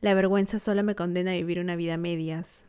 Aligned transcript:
La 0.00 0.14
vergüenza 0.14 0.58
solo 0.58 0.82
me 0.82 0.94
condena 0.94 1.32
a 1.32 1.34
vivir 1.34 1.60
una 1.60 1.76
vida 1.76 1.94
a 1.94 1.98
medias. 1.98 2.66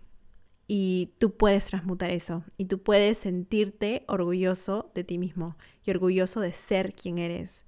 Y 0.68 1.14
tú 1.18 1.36
puedes 1.36 1.66
transmutar 1.66 2.12
eso. 2.12 2.44
Y 2.58 2.66
tú 2.66 2.82
puedes 2.82 3.18
sentirte 3.20 4.04
orgulloso 4.08 4.92
de 4.96 5.04
ti 5.04 5.18
mismo 5.18 5.58
y 5.86 5.92
orgulloso 5.92 6.42
de 6.42 6.52
ser 6.52 6.94
quien 6.94 7.18
eres. 7.18 7.64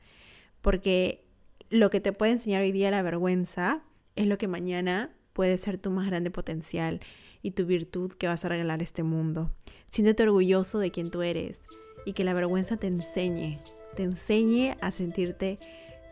Porque 0.62 1.26
lo 1.70 1.90
que 1.90 2.02
te 2.02 2.12
puede 2.14 2.34
enseñar 2.34 2.62
hoy 2.62 2.72
día 2.72 2.92
la 2.92 3.02
vergüenza 3.02 3.84
es 4.16 4.28
lo 4.28 4.38
que 4.38 4.48
mañana 4.48 5.14
puede 5.32 5.58
ser 5.58 5.78
tu 5.78 5.92
más 5.92 6.08
grande 6.08 6.30
potencial 6.30 7.00
y 7.42 7.52
tu 7.52 7.66
virtud 7.66 8.12
que 8.12 8.28
vas 8.28 8.46
a 8.46 8.50
regalar 8.50 8.82
a 8.82 8.84
este 8.84 9.04
mundo. 9.04 9.52
Siéntete 9.90 10.24
orgulloso 10.24 10.80
de 10.80 10.92
quien 10.92 11.10
tú 11.10 11.22
eres 11.22 11.62
y 12.06 12.14
que 12.14 12.24
la 12.24 12.34
vergüenza 12.34 12.78
te 12.78 12.88
enseñe, 12.88 13.60
te 13.96 14.04
enseñe 14.04 14.76
a 14.82 14.92
sentirte 14.92 15.60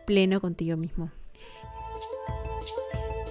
pleno 0.06 0.40
contigo 0.40 0.76
mismo. 0.76 1.10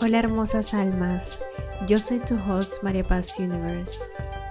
Hola 0.03 0.17
hermosas 0.17 0.73
almas, 0.73 1.43
yo 1.87 1.99
soy 1.99 2.17
tu 2.21 2.33
host 2.33 2.81
María 2.81 3.03
Paz 3.03 3.37
Universe 3.37 3.99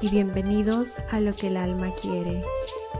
y 0.00 0.08
bienvenidos 0.08 1.00
a 1.10 1.18
Lo 1.18 1.34
que 1.34 1.48
el 1.48 1.56
alma 1.56 1.92
quiere, 2.00 2.40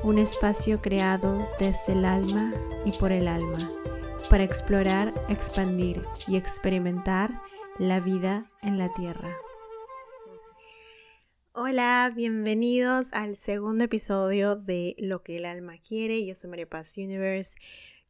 un 0.02 0.18
espacio 0.18 0.82
creado 0.82 1.48
desde 1.60 1.92
el 1.92 2.04
alma 2.04 2.52
y 2.84 2.90
por 2.90 3.12
el 3.12 3.28
alma, 3.28 3.70
para 4.28 4.42
explorar, 4.42 5.14
expandir 5.28 6.02
y 6.26 6.36
experimentar 6.36 7.40
la 7.78 8.00
vida 8.00 8.51
en 8.62 8.78
la 8.78 8.92
tierra. 8.95 9.32
Hola, 11.52 12.12
bienvenidos 12.16 13.12
al 13.12 13.37
segundo 13.37 13.84
episodio 13.84 14.56
de 14.56 14.96
Lo 14.98 15.23
que 15.23 15.37
el 15.37 15.45
alma 15.45 15.74
quiere. 15.78 16.26
Yo 16.26 16.34
soy 16.34 16.51
María 16.51 16.68
Paz 16.68 16.98
Universe 16.98 17.56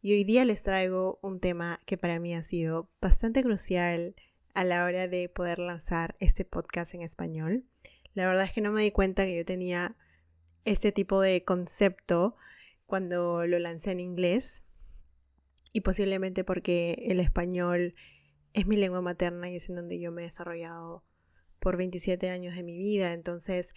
y 0.01 0.15
hoy 0.15 0.25
día 0.25 0.47
les 0.47 0.63
traigo 0.63 1.19
un 1.21 1.41
tema 1.41 1.79
que 1.85 1.99
para 1.99 2.19
mí 2.19 2.35
ha 2.35 2.43
sido 2.43 2.89
bastante 3.03 3.43
crucial 3.43 4.15
a 4.55 4.65
la 4.65 4.85
hora 4.85 5.09
de 5.09 5.29
poder 5.29 5.59
lanzar 5.59 6.17
este 6.21 6.45
podcast 6.45 6.95
en 6.95 7.03
español. 7.03 7.65
La 8.15 8.27
verdad 8.27 8.45
es 8.45 8.53
que 8.53 8.61
no 8.61 8.73
me 8.73 8.83
di 8.83 8.91
cuenta 8.91 9.25
que 9.25 9.37
yo 9.37 9.45
tenía 9.45 9.97
este 10.65 10.93
tipo 10.93 11.21
de 11.21 11.45
concepto 11.45 12.37
cuando 12.87 13.47
lo 13.47 13.59
lancé 13.59 13.93
en 13.93 14.01
inglés 14.01 14.65
y 15.73 15.83
posiblemente 15.83 16.45
porque 16.45 17.07
el 17.09 17.21
español 17.21 17.95
es 18.53 18.67
mi 18.67 18.77
lengua 18.77 19.01
materna 19.01 19.51
y 19.51 19.57
es 19.57 19.69
en 19.69 19.77
donde 19.77 20.01
yo 20.01 20.11
me 20.11 20.23
he 20.23 20.25
desarrollado 20.25 21.05
por 21.61 21.77
27 21.77 22.31
años 22.31 22.57
de 22.57 22.63
mi 22.63 22.77
vida. 22.77 23.13
Entonces, 23.13 23.73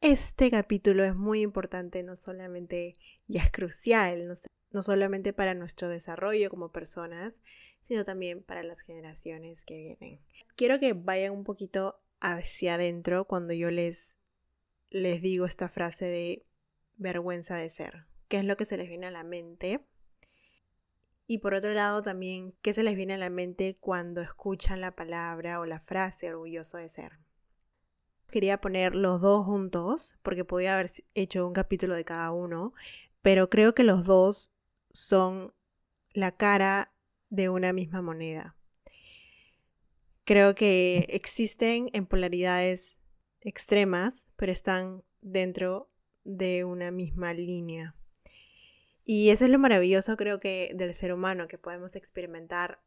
este 0.00 0.50
capítulo 0.50 1.04
es 1.04 1.14
muy 1.16 1.40
importante, 1.40 2.02
no 2.02 2.16
solamente 2.16 2.94
y 3.26 3.38
es 3.38 3.50
crucial, 3.50 4.28
no, 4.28 4.34
no 4.72 4.82
solamente 4.82 5.32
para 5.32 5.54
nuestro 5.54 5.88
desarrollo 5.88 6.50
como 6.50 6.70
personas, 6.70 7.42
sino 7.80 8.04
también 8.04 8.42
para 8.42 8.62
las 8.62 8.82
generaciones 8.82 9.64
que 9.64 9.76
vienen. 9.76 10.20
Quiero 10.56 10.78
que 10.78 10.92
vayan 10.92 11.32
un 11.32 11.44
poquito 11.44 12.00
hacia 12.20 12.74
adentro 12.74 13.26
cuando 13.26 13.52
yo 13.52 13.70
les, 13.70 14.16
les 14.90 15.22
digo 15.22 15.46
esta 15.46 15.68
frase 15.68 16.06
de 16.06 16.46
vergüenza 16.96 17.56
de 17.56 17.70
ser. 17.70 18.04
¿Qué 18.28 18.38
es 18.38 18.44
lo 18.44 18.56
que 18.56 18.64
se 18.64 18.76
les 18.76 18.88
viene 18.88 19.06
a 19.06 19.10
la 19.10 19.24
mente? 19.24 19.84
Y 21.26 21.38
por 21.38 21.54
otro 21.54 21.72
lado 21.72 22.02
también, 22.02 22.54
¿qué 22.60 22.74
se 22.74 22.82
les 22.82 22.96
viene 22.96 23.14
a 23.14 23.18
la 23.18 23.30
mente 23.30 23.76
cuando 23.78 24.20
escuchan 24.20 24.80
la 24.80 24.96
palabra 24.96 25.60
o 25.60 25.64
la 25.64 25.80
frase 25.80 26.28
orgulloso 26.28 26.76
de 26.78 26.88
ser? 26.88 27.18
Quería 28.30 28.60
poner 28.60 28.94
los 28.94 29.20
dos 29.20 29.46
juntos 29.46 30.16
porque 30.22 30.44
podía 30.44 30.74
haber 30.74 30.90
hecho 31.14 31.46
un 31.46 31.52
capítulo 31.52 31.94
de 31.94 32.04
cada 32.04 32.30
uno, 32.32 32.74
pero 33.22 33.48
creo 33.48 33.74
que 33.74 33.84
los 33.84 34.04
dos 34.04 34.52
son 34.92 35.54
la 36.12 36.32
cara 36.32 36.92
de 37.28 37.48
una 37.48 37.72
misma 37.72 38.02
moneda. 38.02 38.56
Creo 40.24 40.54
que 40.54 41.06
existen 41.08 41.90
en 41.92 42.06
polaridades 42.06 42.98
extremas, 43.40 44.26
pero 44.36 44.52
están 44.52 45.02
dentro 45.20 45.90
de 46.24 46.64
una 46.64 46.90
misma 46.90 47.32
línea. 47.32 47.94
Y 49.04 49.30
eso 49.30 49.44
es 49.44 49.50
lo 49.50 49.58
maravilloso, 49.58 50.16
creo 50.16 50.38
que, 50.38 50.72
del 50.74 50.94
ser 50.94 51.12
humano, 51.12 51.48
que 51.48 51.58
podemos 51.58 51.96
experimentar 51.96 52.82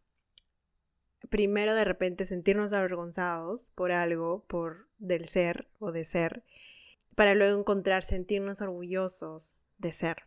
primero 1.29 1.73
de 1.73 1.85
repente 1.85 2.25
sentirnos 2.25 2.73
avergonzados 2.73 3.71
por 3.71 3.91
algo, 3.91 4.45
por 4.47 4.87
del 4.99 5.27
ser 5.27 5.67
o 5.79 5.91
de 5.91 6.05
ser, 6.05 6.43
para 7.15 7.35
luego 7.35 7.59
encontrar 7.59 8.03
sentirnos 8.03 8.61
orgullosos 8.61 9.55
de 9.77 9.91
ser. 9.91 10.23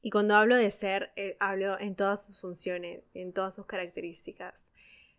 Y 0.00 0.10
cuando 0.10 0.36
hablo 0.36 0.56
de 0.56 0.70
ser, 0.70 1.12
eh, 1.16 1.36
hablo 1.40 1.78
en 1.78 1.94
todas 1.94 2.24
sus 2.26 2.40
funciones, 2.40 3.08
en 3.14 3.32
todas 3.32 3.54
sus 3.54 3.66
características. 3.66 4.70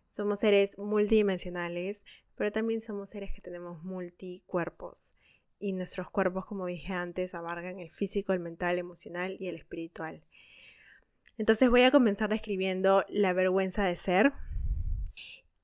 Somos 0.08 0.40
seres 0.40 0.78
multidimensionales, 0.78 2.04
pero 2.36 2.52
también 2.52 2.80
somos 2.80 3.10
seres 3.10 3.32
que 3.32 3.40
tenemos 3.40 3.82
multicuerpos. 3.82 5.12
Y 5.58 5.72
nuestros 5.72 6.10
cuerpos, 6.10 6.46
como 6.46 6.66
dije 6.66 6.92
antes, 6.92 7.34
abarcan 7.34 7.78
el 7.78 7.90
físico, 7.90 8.32
el 8.32 8.40
mental, 8.40 8.74
el 8.74 8.80
emocional 8.80 9.36
y 9.40 9.48
el 9.48 9.56
espiritual. 9.56 10.22
Entonces 11.38 11.70
voy 11.70 11.82
a 11.82 11.90
comenzar 11.90 12.28
describiendo 12.28 13.04
la 13.08 13.32
vergüenza 13.32 13.84
de 13.84 13.96
ser. 13.96 14.32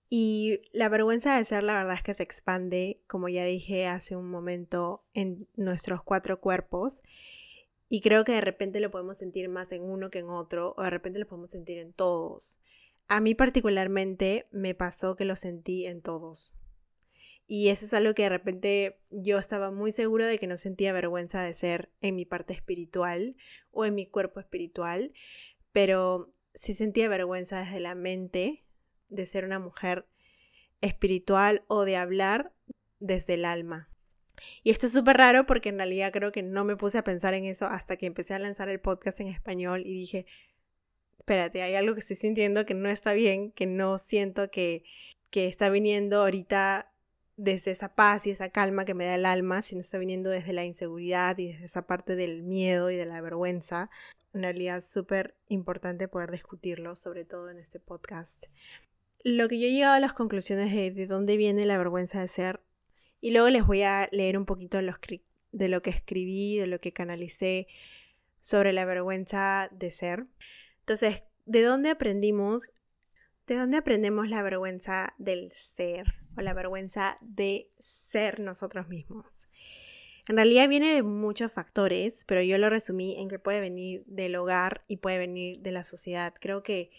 Y 0.08 0.62
la 0.72 0.88
vergüenza 0.88 1.36
de 1.36 1.44
ser, 1.44 1.62
la 1.62 1.74
verdad 1.74 1.94
es 1.94 2.02
que 2.02 2.14
se 2.14 2.24
expande, 2.24 3.00
como 3.06 3.28
ya 3.28 3.44
dije 3.44 3.86
hace 3.86 4.16
un 4.16 4.28
momento, 4.28 5.04
en 5.14 5.46
nuestros 5.54 6.02
cuatro 6.02 6.40
cuerpos 6.40 7.02
y 7.92 8.02
creo 8.02 8.24
que 8.24 8.32
de 8.32 8.40
repente 8.40 8.78
lo 8.78 8.92
podemos 8.92 9.18
sentir 9.18 9.48
más 9.48 9.72
en 9.72 9.82
uno 9.82 10.10
que 10.10 10.20
en 10.20 10.28
otro, 10.30 10.74
o 10.78 10.82
de 10.82 10.90
repente 10.90 11.18
lo 11.18 11.26
podemos 11.26 11.50
sentir 11.50 11.76
en 11.78 11.92
todos. 11.92 12.60
A 13.08 13.20
mí 13.20 13.34
particularmente 13.34 14.46
me 14.52 14.76
pasó 14.76 15.16
que 15.16 15.24
lo 15.24 15.34
sentí 15.34 15.86
en 15.86 16.00
todos. 16.00 16.54
Y 17.48 17.68
eso 17.68 17.84
es 17.86 17.92
algo 17.92 18.14
que 18.14 18.22
de 18.22 18.28
repente 18.28 19.00
yo 19.10 19.38
estaba 19.38 19.72
muy 19.72 19.90
segura 19.90 20.28
de 20.28 20.38
que 20.38 20.46
no 20.46 20.56
sentía 20.56 20.92
vergüenza 20.92 21.42
de 21.42 21.52
ser 21.52 21.90
en 22.00 22.14
mi 22.14 22.24
parte 22.24 22.52
espiritual 22.52 23.34
o 23.72 23.84
en 23.84 23.96
mi 23.96 24.06
cuerpo 24.06 24.38
espiritual, 24.38 25.12
pero 25.72 26.32
sí 26.54 26.74
sentía 26.74 27.08
vergüenza 27.08 27.58
desde 27.58 27.80
la 27.80 27.96
mente 27.96 28.62
de 29.08 29.26
ser 29.26 29.44
una 29.44 29.58
mujer 29.58 30.06
espiritual 30.80 31.64
o 31.66 31.84
de 31.84 31.96
hablar 31.96 32.52
desde 33.00 33.34
el 33.34 33.44
alma. 33.44 33.89
Y 34.62 34.70
esto 34.70 34.86
es 34.86 34.92
súper 34.92 35.16
raro 35.16 35.46
porque 35.46 35.68
en 35.68 35.76
realidad 35.76 36.12
creo 36.12 36.32
que 36.32 36.42
no 36.42 36.64
me 36.64 36.76
puse 36.76 36.98
a 36.98 37.04
pensar 37.04 37.34
en 37.34 37.44
eso 37.44 37.66
hasta 37.66 37.96
que 37.96 38.06
empecé 38.06 38.34
a 38.34 38.38
lanzar 38.38 38.68
el 38.68 38.80
podcast 38.80 39.20
en 39.20 39.28
español 39.28 39.82
y 39.86 39.94
dije, 39.94 40.26
espérate, 41.18 41.62
hay 41.62 41.74
algo 41.74 41.94
que 41.94 42.00
estoy 42.00 42.16
sintiendo 42.16 42.66
que 42.66 42.74
no 42.74 42.88
está 42.88 43.12
bien, 43.12 43.52
que 43.52 43.66
no 43.66 43.98
siento 43.98 44.50
que, 44.50 44.84
que 45.30 45.46
está 45.46 45.70
viniendo 45.70 46.22
ahorita 46.22 46.90
desde 47.36 47.70
esa 47.70 47.94
paz 47.94 48.26
y 48.26 48.30
esa 48.30 48.50
calma 48.50 48.84
que 48.84 48.94
me 48.94 49.06
da 49.06 49.14
el 49.14 49.24
alma, 49.24 49.62
sino 49.62 49.80
está 49.80 49.96
viniendo 49.96 50.28
desde 50.28 50.52
la 50.52 50.64
inseguridad 50.64 51.38
y 51.38 51.52
desde 51.52 51.64
esa 51.64 51.86
parte 51.86 52.14
del 52.14 52.42
miedo 52.42 52.90
y 52.90 52.96
de 52.96 53.06
la 53.06 53.20
vergüenza. 53.20 53.90
En 54.34 54.42
realidad 54.42 54.78
es 54.78 54.90
súper 54.90 55.36
importante 55.48 56.06
poder 56.06 56.30
discutirlo, 56.30 56.94
sobre 56.96 57.24
todo 57.24 57.48
en 57.48 57.58
este 57.58 57.80
podcast. 57.80 58.44
Lo 59.24 59.48
que 59.48 59.58
yo 59.58 59.68
he 59.68 59.72
llegado 59.72 59.94
a 59.94 60.00
las 60.00 60.12
conclusiones 60.12 60.72
de, 60.72 60.90
de 60.90 61.06
dónde 61.06 61.36
viene 61.36 61.64
la 61.64 61.78
vergüenza 61.78 62.20
de 62.20 62.28
ser 62.28 62.60
y 63.20 63.30
luego 63.30 63.48
les 63.48 63.66
voy 63.66 63.82
a 63.82 64.08
leer 64.12 64.38
un 64.38 64.46
poquito 64.46 64.78
de 64.78 65.68
lo 65.68 65.82
que 65.82 65.90
escribí, 65.90 66.58
de 66.58 66.66
lo 66.66 66.80
que 66.80 66.92
canalicé 66.92 67.66
sobre 68.40 68.72
la 68.72 68.84
vergüenza 68.84 69.68
de 69.72 69.90
ser. 69.90 70.24
Entonces, 70.80 71.22
¿de 71.46 71.62
dónde 71.62 71.90
aprendimos? 71.90 72.72
¿De 73.46 73.56
dónde 73.56 73.76
aprendemos 73.76 74.28
la 74.28 74.42
vergüenza 74.42 75.14
del 75.18 75.52
ser 75.52 76.14
o 76.36 76.40
la 76.40 76.54
vergüenza 76.54 77.16
de 77.20 77.68
ser 77.80 78.40
nosotros 78.40 78.88
mismos? 78.88 79.26
En 80.28 80.36
realidad 80.36 80.68
viene 80.68 80.94
de 80.94 81.02
muchos 81.02 81.50
factores, 81.50 82.24
pero 82.26 82.42
yo 82.42 82.56
lo 82.56 82.70
resumí 82.70 83.18
en 83.18 83.28
que 83.28 83.40
puede 83.40 83.60
venir 83.60 84.04
del 84.06 84.36
hogar 84.36 84.84
y 84.86 84.98
puede 84.98 85.18
venir 85.18 85.58
de 85.58 85.72
la 85.72 85.82
sociedad. 85.82 86.32
Creo 86.40 86.62
que 86.62 86.90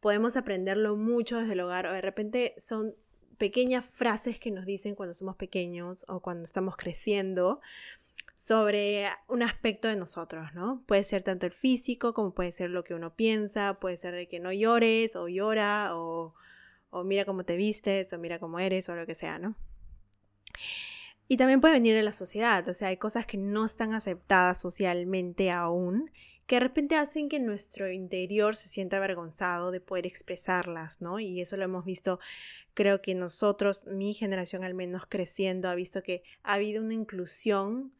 podemos 0.00 0.36
aprenderlo 0.36 0.96
mucho 0.96 1.38
desde 1.38 1.52
el 1.52 1.60
hogar 1.60 1.86
o 1.86 1.92
de 1.92 2.00
repente 2.00 2.54
son 2.56 2.96
pequeñas 3.40 3.86
frases 3.86 4.38
que 4.38 4.50
nos 4.50 4.66
dicen 4.66 4.94
cuando 4.94 5.14
somos 5.14 5.34
pequeños 5.34 6.04
o 6.08 6.20
cuando 6.20 6.44
estamos 6.44 6.76
creciendo 6.76 7.60
sobre 8.36 9.06
un 9.28 9.42
aspecto 9.42 9.88
de 9.88 9.96
nosotros, 9.96 10.52
¿no? 10.52 10.84
Puede 10.86 11.04
ser 11.04 11.22
tanto 11.22 11.46
el 11.46 11.52
físico 11.52 12.12
como 12.12 12.34
puede 12.34 12.52
ser 12.52 12.68
lo 12.68 12.84
que 12.84 12.92
uno 12.92 13.16
piensa, 13.16 13.80
puede 13.80 13.96
ser 13.96 14.28
que 14.28 14.40
no 14.40 14.52
llores 14.52 15.16
o 15.16 15.26
llora 15.26 15.96
o, 15.96 16.34
o 16.90 17.02
mira 17.02 17.24
cómo 17.24 17.44
te 17.44 17.56
vistes 17.56 18.12
o 18.12 18.18
mira 18.18 18.38
cómo 18.38 18.58
eres 18.58 18.90
o 18.90 18.94
lo 18.94 19.06
que 19.06 19.14
sea, 19.14 19.38
¿no? 19.38 19.56
Y 21.26 21.38
también 21.38 21.62
puede 21.62 21.74
venir 21.74 21.94
de 21.94 22.02
la 22.02 22.12
sociedad, 22.12 22.68
o 22.68 22.74
sea, 22.74 22.88
hay 22.88 22.98
cosas 22.98 23.24
que 23.24 23.38
no 23.38 23.64
están 23.64 23.94
aceptadas 23.94 24.60
socialmente 24.60 25.50
aún, 25.50 26.10
que 26.46 26.56
de 26.56 26.60
repente 26.60 26.96
hacen 26.96 27.28
que 27.28 27.38
nuestro 27.38 27.90
interior 27.90 28.56
se 28.56 28.68
sienta 28.68 28.96
avergonzado 28.96 29.70
de 29.70 29.80
poder 29.80 30.04
expresarlas, 30.04 31.00
¿no? 31.00 31.20
Y 31.20 31.40
eso 31.40 31.56
lo 31.56 31.62
hemos 31.62 31.84
visto 31.84 32.18
creo 32.80 33.02
que 33.02 33.14
nosotros, 33.14 33.86
mi 33.88 34.14
generación 34.14 34.64
al 34.64 34.72
menos 34.72 35.02
creciendo, 35.06 35.68
ha 35.68 35.74
visto 35.74 36.02
que 36.02 36.22
ha 36.42 36.54
habido 36.54 36.82
una 36.82 36.94
inclusión 36.94 37.92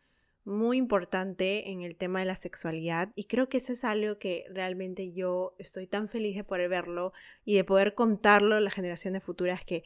muy 0.45 0.79
importante 0.79 1.71
en 1.71 1.83
el 1.83 1.97
tema 1.97 2.21
de 2.21 2.25
la 2.25 2.35
sexualidad 2.35 3.13
y 3.15 3.25
creo 3.25 3.51
que 3.51 3.59
eso 3.59 3.75
es 3.75 3.85
algo 3.85 4.19
que 4.19 4.47
realmente 4.49 5.13
yo 5.13 5.55
estoy 5.59 5.87
tan 5.87 6.09
feliz 6.09 6.35
de 6.35 6.45
poder 6.45 6.71
verlo 6.71 7.13
y 7.45 7.57
de 7.57 7.65
poder 7.65 7.93
contarlo 7.95 8.55
a 8.55 8.61
las 8.61 8.73
generaciones 8.73 9.23
futuras 9.23 9.67
que 9.67 9.85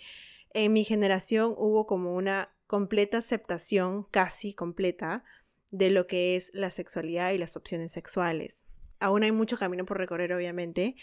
en 0.52 0.72
mi 0.72 0.84
generación 0.84 1.52
hubo 1.58 1.86
como 1.86 2.14
una 2.14 2.54
completa 2.68 3.18
aceptación, 3.18 4.04
casi 4.12 4.54
completa, 4.54 5.24
de 5.72 5.90
lo 5.90 6.06
que 6.06 6.36
es 6.36 6.52
la 6.54 6.70
sexualidad 6.70 7.32
y 7.32 7.38
las 7.38 7.56
opciones 7.56 7.90
sexuales. 7.90 8.64
Aún 9.00 9.24
hay 9.24 9.32
mucho 9.32 9.56
camino 9.56 9.84
por 9.84 9.98
recorrer, 9.98 10.32
obviamente, 10.32 10.94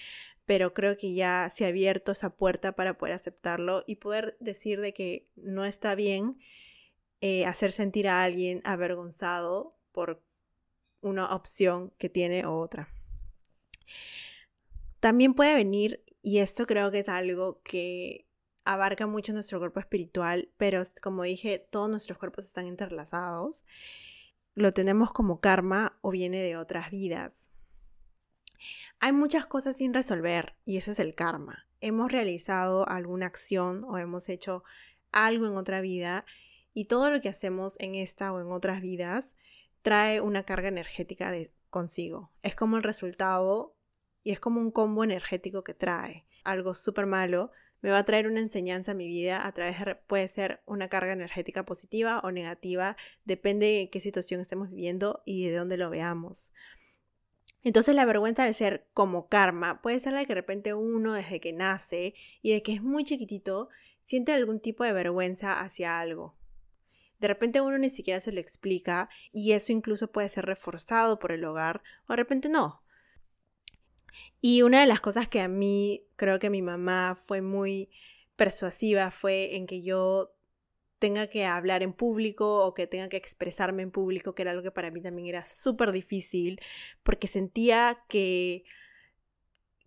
pero 0.52 0.74
creo 0.74 0.98
que 0.98 1.14
ya 1.14 1.50
se 1.50 1.64
ha 1.64 1.70
abierto 1.70 2.12
esa 2.12 2.36
puerta 2.36 2.74
para 2.74 2.98
poder 2.98 3.16
aceptarlo 3.16 3.86
y 3.88 3.96
poder 3.96 4.36
decir 4.42 4.82
de 4.82 4.94
que 4.94 5.30
no 5.38 5.64
está 5.64 5.96
bien 5.96 6.40
eh, 7.22 7.46
hacer 7.46 7.72
sentir 7.72 8.10
a 8.10 8.22
alguien 8.22 8.60
avergonzado 8.66 9.78
por 9.94 10.22
una 11.00 11.34
opción 11.34 11.94
que 11.98 12.10
tiene 12.10 12.46
o 12.46 12.60
otra. 12.60 12.90
También 15.00 15.36
puede 15.36 15.56
venir, 15.56 16.04
y 16.22 16.40
esto 16.40 16.68
creo 16.68 16.92
que 16.92 17.00
es 17.00 17.08
algo 17.08 17.62
que 17.64 18.28
abarca 18.66 19.08
mucho 19.08 19.32
nuestro 19.32 19.58
cuerpo 19.58 19.80
espiritual, 19.80 20.50
pero 20.58 20.82
como 21.02 21.24
dije, 21.24 21.60
todos 21.60 21.90
nuestros 21.90 22.18
cuerpos 22.18 22.46
están 22.46 22.66
entrelazados. 22.66 23.64
Lo 24.54 24.74
tenemos 24.74 25.14
como 25.14 25.40
karma 25.40 25.98
o 26.02 26.12
viene 26.12 26.44
de 26.44 26.58
otras 26.58 26.92
vidas. 26.92 27.52
Hay 29.00 29.12
muchas 29.12 29.46
cosas 29.46 29.78
sin 29.78 29.94
resolver 29.94 30.56
y 30.66 30.78
eso 30.78 30.92
es 30.92 31.00
el 31.00 31.16
karma. 31.16 31.68
Hemos 31.80 32.12
realizado 32.12 32.88
alguna 32.88 33.26
acción 33.26 33.84
o 33.84 33.98
hemos 33.98 34.30
hecho 34.30 34.64
algo 35.12 35.48
en 35.48 35.58
otra 35.58 35.82
vida 35.82 36.26
y 36.74 36.86
todo 36.86 37.10
lo 37.12 37.22
que 37.22 37.30
hacemos 37.30 37.80
en 37.80 37.96
esta 37.96 38.32
o 38.32 38.40
en 38.40 38.52
otras 38.52 38.82
vidas 38.82 39.36
trae 39.82 40.22
una 40.22 40.44
carga 40.44 40.68
energética 40.68 41.34
consigo. 41.70 42.32
Es 42.44 42.56
como 42.56 42.78
el 42.78 42.84
resultado 42.84 43.76
y 44.24 44.32
es 44.32 44.40
como 44.40 44.62
un 44.62 44.72
combo 44.72 45.04
energético 45.04 45.64
que 45.64 45.74
trae. 45.74 46.26
Algo 46.44 46.74
súper 46.74 47.06
malo 47.06 47.52
me 47.82 47.90
va 47.90 48.00
a 48.00 48.06
traer 48.06 48.28
una 48.28 48.40
enseñanza 48.40 48.92
a 48.92 48.96
mi 48.96 49.08
vida 49.08 49.46
a 49.46 49.52
través 49.54 49.84
de, 49.84 49.96
puede 49.96 50.28
ser 50.28 50.62
una 50.66 50.88
carga 50.88 51.14
energética 51.14 51.66
positiva 51.66 52.20
o 52.24 52.32
negativa, 52.32 52.96
depende 53.26 53.66
de 53.66 53.90
qué 53.90 54.00
situación 54.00 54.40
estemos 54.40 54.70
viviendo 54.70 55.24
y 55.26 55.48
de 55.48 55.58
dónde 55.58 55.78
lo 55.78 55.90
veamos. 55.90 56.52
Entonces 57.64 57.96
la 57.96 58.06
vergüenza 58.06 58.46
de 58.46 58.54
ser 58.54 58.88
como 58.94 59.28
karma 59.28 59.82
puede 59.82 60.00
ser 60.00 60.14
la 60.14 60.22
que 60.22 60.30
de 60.30 60.42
repente 60.42 60.74
uno 60.74 61.14
desde 61.14 61.40
que 61.40 61.54
nace 61.54 62.16
y 62.42 62.54
de 62.54 62.64
que 62.64 62.74
es 62.74 62.82
muy 62.82 63.04
chiquitito 63.04 63.70
siente 64.04 64.32
algún 64.32 64.60
tipo 64.60 64.84
de 64.84 64.94
vergüenza 64.94 65.60
hacia 65.60 66.00
algo. 66.00 66.36
De 67.20 67.28
repente 67.28 67.62
uno 67.62 67.78
ni 67.78 67.90
siquiera 67.90 68.20
se 68.20 68.32
lo 68.32 68.40
explica 68.40 69.10
y 69.32 69.52
eso 69.52 69.72
incluso 69.72 70.12
puede 70.12 70.28
ser 70.30 70.46
reforzado 70.46 71.20
por 71.20 71.32
el 71.32 71.46
hogar 71.46 71.84
o 72.08 72.14
de 72.14 72.18
repente 72.18 72.50
no. 72.50 72.82
Y 74.42 74.64
una 74.64 74.82
de 74.82 74.88
las 74.88 75.02
cosas 75.02 75.28
que 75.28 75.40
a 75.40 75.48
mí 75.48 76.04
creo 76.16 76.40
que 76.40 76.50
mi 76.50 76.64
mamá 76.64 77.16
fue 77.16 77.42
muy 77.42 77.90
persuasiva 78.36 79.12
fue 79.12 79.56
en 79.56 79.68
que 79.68 79.84
yo 79.84 80.34
tenga 81.02 81.26
que 81.26 81.46
hablar 81.46 81.82
en 81.82 81.94
público 81.94 82.64
o 82.64 82.76
que 82.76 82.86
tenga 82.86 83.10
que 83.10 83.18
expresarme 83.18 83.82
en 83.82 83.90
público, 83.90 84.36
que 84.36 84.44
era 84.44 84.52
algo 84.52 84.62
que 84.62 84.70
para 84.70 84.92
mí 84.92 85.02
también 85.02 85.28
era 85.30 85.44
súper 85.44 85.92
difícil, 85.92 86.62
porque 87.04 87.28
sentía 87.28 88.04
que 88.08 88.64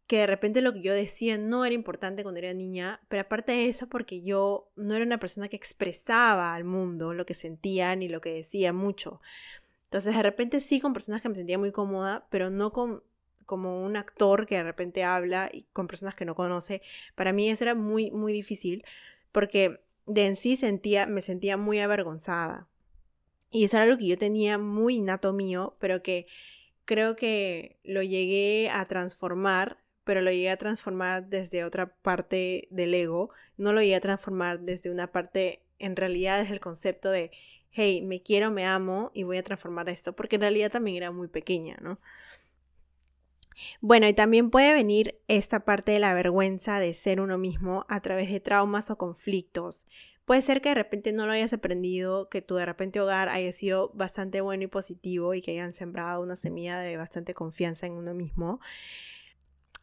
que 0.09 0.19
de 0.19 0.27
repente 0.27 0.61
lo 0.61 0.75
que 0.75 0.83
yo 0.83 0.93
decía 0.93 1.39
no 1.39 1.65
era 1.65 1.75
importante 1.75 2.25
cuando 2.25 2.41
era 2.41 2.53
niña, 2.53 3.01
pero 3.09 3.23
aparte 3.23 3.53
de 3.53 3.69
eso 3.69 3.89
porque 3.89 4.23
yo 4.23 4.69
no 4.77 4.95
era 4.97 5.05
una 5.05 5.19
persona 5.19 5.49
que 5.49 5.57
expresaba 5.57 6.53
al 6.53 6.65
mundo 6.65 7.15
lo 7.15 7.25
que 7.25 7.33
sentía 7.35 7.95
ni 7.97 8.09
lo 8.09 8.21
que 8.21 8.35
decía 8.35 8.73
mucho. 8.73 9.21
Entonces 9.85 10.15
de 10.15 10.23
repente 10.23 10.61
sí 10.61 10.81
con 10.81 10.93
personas 10.93 11.23
que 11.23 11.29
me 11.29 11.37
sentía 11.37 11.59
muy 11.59 11.73
cómoda, 11.73 12.27
pero 12.29 12.51
no 12.51 12.73
con 12.73 13.03
como 13.47 13.85
un 13.85 13.97
actor 13.97 14.47
que 14.47 14.57
de 14.57 14.65
repente 14.65 15.05
habla 15.05 15.49
y 15.53 15.63
con 15.73 15.87
personas 15.87 16.15
que 16.17 16.25
no 16.25 16.35
conoce. 16.35 16.83
Para 17.15 17.33
mí 17.33 17.49
eso 17.49 17.65
era 17.65 17.75
muy 17.75 18.11
muy 18.11 18.33
difícil 18.33 18.85
porque 19.33 19.81
de 20.07 20.27
en 20.27 20.37
sí 20.37 20.57
sentía 20.57 21.07
me 21.07 21.23
sentía 21.23 21.57
muy 21.57 21.81
avergonzada. 21.81 22.69
Y 23.51 23.65
eso 23.65 23.77
era 23.77 23.85
algo 23.85 23.99
que 23.99 24.07
yo 24.07 24.19
tenía 24.19 24.59
muy 24.59 24.97
innato 24.97 25.33
mío, 25.33 25.77
pero 25.79 26.03
que 26.03 26.27
creo 26.85 27.17
que 27.17 27.79
lo 27.85 28.03
llegué 28.03 28.69
a 28.71 28.85
transformar 28.87 29.85
pero 30.05 30.21
lo 30.21 30.31
llegué 30.31 30.51
a 30.51 30.59
transformar 30.59 31.29
desde 31.29 31.65
otra 31.65 31.97
parte 31.97 32.69
del 32.71 32.95
ego, 32.95 33.31
no 33.57 33.73
lo 33.73 33.81
llegué 33.81 33.97
a 33.97 34.01
transformar 34.01 34.61
desde 34.61 34.91
una 34.91 35.11
parte, 35.11 35.63
en 35.79 35.97
realidad 35.97 36.41
desde 36.41 36.55
el 36.55 36.61
concepto 36.61 37.11
de, 37.11 37.31
hey, 37.71 38.03
me 38.03 38.23
quiero, 38.23 38.51
me 38.51 38.67
amo 38.67 39.11
y 39.15 39.25
voy 39.25 39.39
a 39.39 39.43
transformar 39.43 39.89
esto, 39.89 40.15
porque 40.15 40.37
en 40.37 40.43
realidad 40.43 40.71
también 40.71 40.99
era 40.99 41.11
muy 41.11 41.29
pequeña, 41.29 41.77
¿no? 41.81 41.99
Bueno, 43.81 44.09
y 44.09 44.15
también 44.15 44.51
puede 44.51 44.73
venir 44.73 45.21
esta 45.29 45.65
parte 45.65 45.93
de 45.93 46.01
la 46.01 46.15
vergüenza 46.15 46.81
de 46.81 46.95
ser 46.95 47.21
uno 47.21 47.39
mismo 47.39 47.87
a 47.89 48.01
través 48.01 48.31
de 48.31 48.41
traumas 48.41 48.91
o 48.91 48.99
conflictos. 48.99 49.87
Puede 50.25 50.41
ser 50.41 50.63
que 50.63 50.71
de 50.71 50.77
repente 50.77 51.13
no 51.13 51.27
lo 51.27 51.33
hayas 51.33 51.53
aprendido, 51.53 52.31
que 52.31 52.41
tu 52.41 52.55
de 52.55 52.65
repente 52.65 53.01
hogar 53.01 53.29
haya 53.29 53.53
sido 53.53 53.91
bastante 53.93 54.41
bueno 54.41 54.65
y 54.65 54.69
positivo 54.69 55.35
y 55.35 55.43
que 55.43 55.51
hayan 55.51 55.75
sembrado 55.75 56.23
una 56.23 56.37
semilla 56.37 56.79
de 56.79 56.97
bastante 56.97 57.35
confianza 57.35 57.87
en 57.87 57.93
uno 57.93 58.15
mismo. 58.15 58.59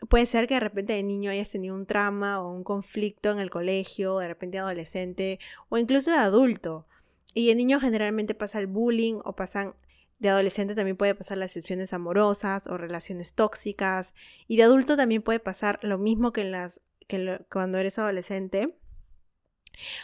Puede 0.10 0.26
ser 0.26 0.48
que 0.48 0.56
de 0.56 0.62
repente 0.62 0.94
de 0.94 1.04
niño 1.04 1.30
hayas 1.30 1.52
tenido 1.52 1.76
un 1.76 1.86
trauma 1.86 2.42
o 2.42 2.52
un 2.52 2.64
conflicto 2.64 3.30
en 3.30 3.40
el 3.40 3.52
colegio, 3.52 4.18
de 4.18 4.28
repente 4.28 4.58
adolescente 4.58 5.40
o 5.70 5.78
incluso 5.78 6.10
de 6.10 6.18
adulto. 6.18 6.88
Y 7.36 7.48
de 7.48 7.56
niño 7.56 7.80
generalmente 7.80 8.34
pasa 8.34 8.60
el 8.60 8.66
bullying 8.66 9.20
o 9.24 9.36
pasan 9.36 9.76
de 10.22 10.30
adolescente 10.30 10.76
también 10.76 10.98
puede 10.98 11.16
pasar 11.16 11.40
las 11.40 11.50
excepciones 11.50 11.94
amorosas 11.94 12.68
o 12.68 12.78
relaciones 12.78 13.34
tóxicas. 13.34 14.14
Y 14.48 14.56
de 14.56 14.64
adulto 14.64 14.96
también 14.96 15.24
puede 15.24 15.40
pasar 15.40 15.80
lo 15.82 15.98
mismo 15.98 16.32
que, 16.32 16.42
en 16.42 16.52
las, 16.52 16.80
que 17.08 17.44
cuando 17.50 17.80
eres 17.80 17.98
adolescente. 17.98 18.78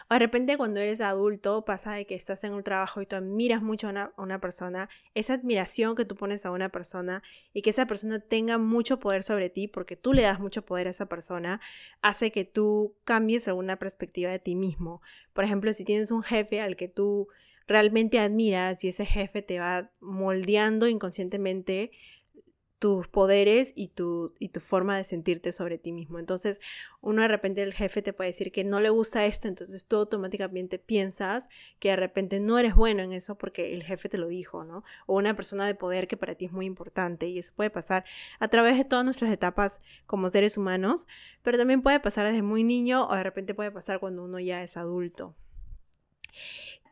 O 0.09 0.15
de 0.15 0.19
repente 0.19 0.57
cuando 0.57 0.79
eres 0.79 1.01
adulto 1.01 1.65
pasa 1.65 1.93
de 1.93 2.07
que 2.07 2.15
estás 2.15 2.43
en 2.43 2.53
un 2.53 2.63
trabajo 2.63 2.99
y 2.99 3.05
tú 3.05 3.15
admiras 3.15 3.61
mucho 3.61 3.89
a 3.89 4.11
una, 4.17 4.41
persona, 4.41 4.89
esa 5.13 5.35
admiración 5.35 5.95
que 5.95 6.05
tú 6.05 6.15
pones 6.15 6.47
a 6.47 6.51
una 6.51 6.69
persona 6.69 7.21
y 7.53 7.61
que 7.61 7.69
esa 7.69 7.85
persona 7.85 8.19
tenga 8.19 8.57
mucho 8.57 8.99
poder 8.99 9.21
sobre 9.21 9.51
ti 9.51 9.67
porque 9.67 9.95
tú 9.95 10.13
le 10.13 10.23
das 10.23 10.39
mucho 10.39 10.65
poder 10.65 10.87
a 10.87 10.91
esa 10.91 11.05
persona, 11.05 11.61
hace 12.01 12.31
que 12.31 12.43
tú 12.43 12.95
cambies 13.03 13.47
alguna 13.47 13.77
perspectiva 13.77 14.31
de 14.31 14.39
ti 14.39 14.55
mismo. 14.55 15.03
Por 15.33 15.43
ejemplo, 15.43 15.71
si 15.73 15.85
tienes 15.85 16.09
un 16.09 16.23
jefe 16.23 16.59
al 16.59 16.75
que 16.75 16.87
tú 16.87 17.27
realmente 17.67 18.19
admiras 18.19 18.83
y 18.83 18.89
ese 18.89 19.05
jefe 19.05 19.41
te 19.41 19.59
va 19.59 19.91
moldeando 19.99 20.87
inconscientemente 20.87 21.91
tus 22.79 23.07
poderes 23.07 23.73
y 23.75 23.87
tu, 23.87 24.35
y 24.39 24.49
tu 24.49 24.59
forma 24.59 24.97
de 24.97 25.03
sentirte 25.03 25.51
sobre 25.51 25.79
ti 25.79 25.91
mismo. 25.91 26.19
Entonces, 26.19 26.59
uno 27.01 27.23
de 27.23 27.27
repente 27.27 27.63
el 27.63 27.73
jefe 27.73 28.03
te 28.03 28.13
puede 28.13 28.29
decir 28.29 28.51
que 28.51 28.63
no 28.63 28.79
le 28.79 28.89
gusta 28.89 29.25
esto, 29.25 29.47
entonces 29.47 29.85
tú 29.87 29.95
automáticamente 29.95 30.77
piensas 30.77 31.49
que 31.79 31.89
de 31.89 31.95
repente 31.95 32.39
no 32.39 32.59
eres 32.59 32.75
bueno 32.75 33.01
en 33.01 33.13
eso 33.13 33.35
porque 33.35 33.73
el 33.73 33.83
jefe 33.83 34.09
te 34.09 34.19
lo 34.19 34.27
dijo, 34.27 34.63
¿no? 34.63 34.83
O 35.07 35.17
una 35.17 35.35
persona 35.35 35.65
de 35.65 35.73
poder 35.73 36.07
que 36.07 36.17
para 36.17 36.35
ti 36.35 36.45
es 36.45 36.51
muy 36.51 36.67
importante 36.67 37.27
y 37.27 37.39
eso 37.39 37.51
puede 37.55 37.71
pasar 37.71 38.05
a 38.39 38.47
través 38.47 38.77
de 38.77 38.85
todas 38.85 39.03
nuestras 39.03 39.31
etapas 39.31 39.79
como 40.05 40.29
seres 40.29 40.55
humanos, 40.55 41.07
pero 41.41 41.57
también 41.57 41.81
puede 41.81 41.99
pasar 41.99 42.27
desde 42.27 42.43
muy 42.43 42.63
niño 42.63 43.07
o 43.07 43.15
de 43.15 43.23
repente 43.23 43.55
puede 43.55 43.71
pasar 43.71 43.99
cuando 43.99 44.23
uno 44.23 44.39
ya 44.39 44.61
es 44.61 44.77
adulto 44.77 45.35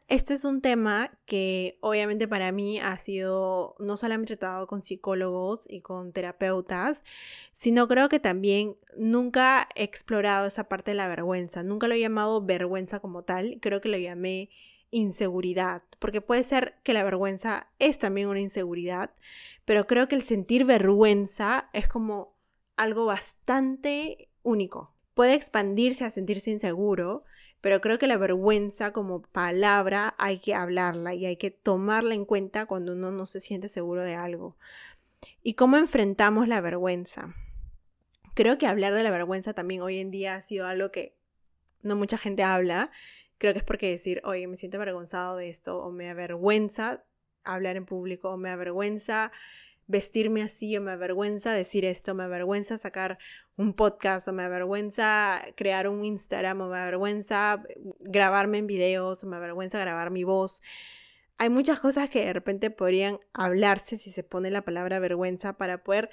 este 0.07 0.35
es 0.35 0.45
un 0.45 0.61
tema 0.61 1.11
que 1.25 1.77
obviamente 1.81 2.27
para 2.27 2.51
mí 2.51 2.79
ha 2.79 2.97
sido 2.97 3.75
no 3.79 3.97
solamente 3.97 4.37
tratado 4.37 4.67
con 4.67 4.83
psicólogos 4.83 5.65
y 5.69 5.81
con 5.81 6.11
terapeutas, 6.13 7.03
sino 7.51 7.87
creo 7.87 8.07
que 8.07 8.19
también 8.19 8.77
nunca 8.97 9.67
he 9.75 9.83
explorado 9.83 10.45
esa 10.45 10.69
parte 10.69 10.91
de 10.91 10.95
la 10.95 11.07
vergüenza. 11.07 11.63
Nunca 11.63 11.87
lo 11.87 11.95
he 11.95 11.99
llamado 11.99 12.45
vergüenza 12.45 12.99
como 12.99 13.23
tal, 13.23 13.57
creo 13.61 13.81
que 13.81 13.89
lo 13.89 13.97
llamé 13.97 14.49
inseguridad, 14.91 15.83
porque 15.99 16.21
puede 16.21 16.43
ser 16.43 16.75
que 16.83 16.93
la 16.93 17.03
vergüenza 17.03 17.67
es 17.79 17.97
también 17.97 18.27
una 18.27 18.39
inseguridad, 18.39 19.11
pero 19.65 19.87
creo 19.87 20.07
que 20.07 20.15
el 20.15 20.21
sentir 20.21 20.65
vergüenza 20.65 21.69
es 21.73 21.87
como 21.87 22.35
algo 22.77 23.05
bastante 23.05 24.29
único. 24.43 24.93
Puede 25.15 25.33
expandirse 25.33 26.05
a 26.05 26.11
sentirse 26.11 26.51
inseguro, 26.51 27.23
pero 27.65 27.81
creo 27.81 27.97
que 27.97 28.05
la 28.05 28.17
vergüenza 28.17 28.93
como 28.93 29.23
palabra 29.23 30.13
hay 30.19 30.37
que 30.37 30.53
hablarla 30.53 31.15
y 31.15 31.25
hay 31.25 31.35
que 31.35 31.49
tomarla 31.49 32.13
en 32.13 32.23
cuenta 32.23 32.67
cuando 32.67 32.93
uno 32.93 33.09
no 33.09 33.25
se 33.25 33.39
siente 33.39 33.69
seguro 33.69 34.03
de 34.03 34.13
algo. 34.13 34.55
¿Y 35.41 35.55
cómo 35.55 35.77
enfrentamos 35.77 36.47
la 36.47 36.61
vergüenza? 36.61 37.33
Creo 38.35 38.59
que 38.59 38.67
hablar 38.67 38.93
de 38.93 39.01
la 39.01 39.09
vergüenza 39.09 39.55
también 39.55 39.81
hoy 39.81 39.97
en 39.97 40.11
día 40.11 40.35
ha 40.35 40.43
sido 40.43 40.67
algo 40.67 40.91
que 40.91 41.17
no 41.81 41.95
mucha 41.95 42.19
gente 42.19 42.43
habla. 42.43 42.91
Creo 43.39 43.53
que 43.53 43.57
es 43.57 43.65
porque 43.65 43.89
decir, 43.89 44.21
oye, 44.25 44.45
me 44.45 44.57
siento 44.57 44.77
avergonzado 44.77 45.35
de 45.35 45.49
esto, 45.49 45.79
o 45.79 45.91
me 45.91 46.11
avergüenza 46.11 47.03
hablar 47.43 47.77
en 47.77 47.87
público, 47.87 48.29
o 48.29 48.37
me 48.37 48.51
avergüenza 48.51 49.31
vestirme 49.87 50.41
así, 50.41 50.75
o 50.77 50.81
me 50.81 50.91
avergüenza 50.91 51.53
decir 51.53 51.85
esto, 51.85 52.13
me 52.15 52.23
avergüenza 52.23 52.77
sacar 52.77 53.17
un 53.57 53.73
podcast 53.73 54.27
o 54.27 54.33
me 54.33 54.43
avergüenza 54.43 55.41
crear 55.55 55.87
un 55.87 56.03
Instagram 56.03 56.61
o 56.61 56.69
me 56.69 56.77
avergüenza 56.77 57.63
grabarme 57.99 58.59
en 58.59 58.67
videos 58.67 59.23
o 59.23 59.27
me 59.27 59.35
avergüenza 59.37 59.79
grabar 59.79 60.11
mi 60.11 60.23
voz. 60.23 60.61
hay 61.37 61.49
muchas 61.49 61.79
cosas 61.79 62.09
que 62.09 62.25
de 62.25 62.33
repente 62.33 62.69
podrían 62.71 63.19
hablarse 63.33 63.97
si 63.97 64.11
se 64.11 64.23
pone 64.23 64.51
la 64.51 64.63
palabra 64.63 64.99
vergüenza 64.99 65.57
para 65.57 65.83
poder 65.83 66.09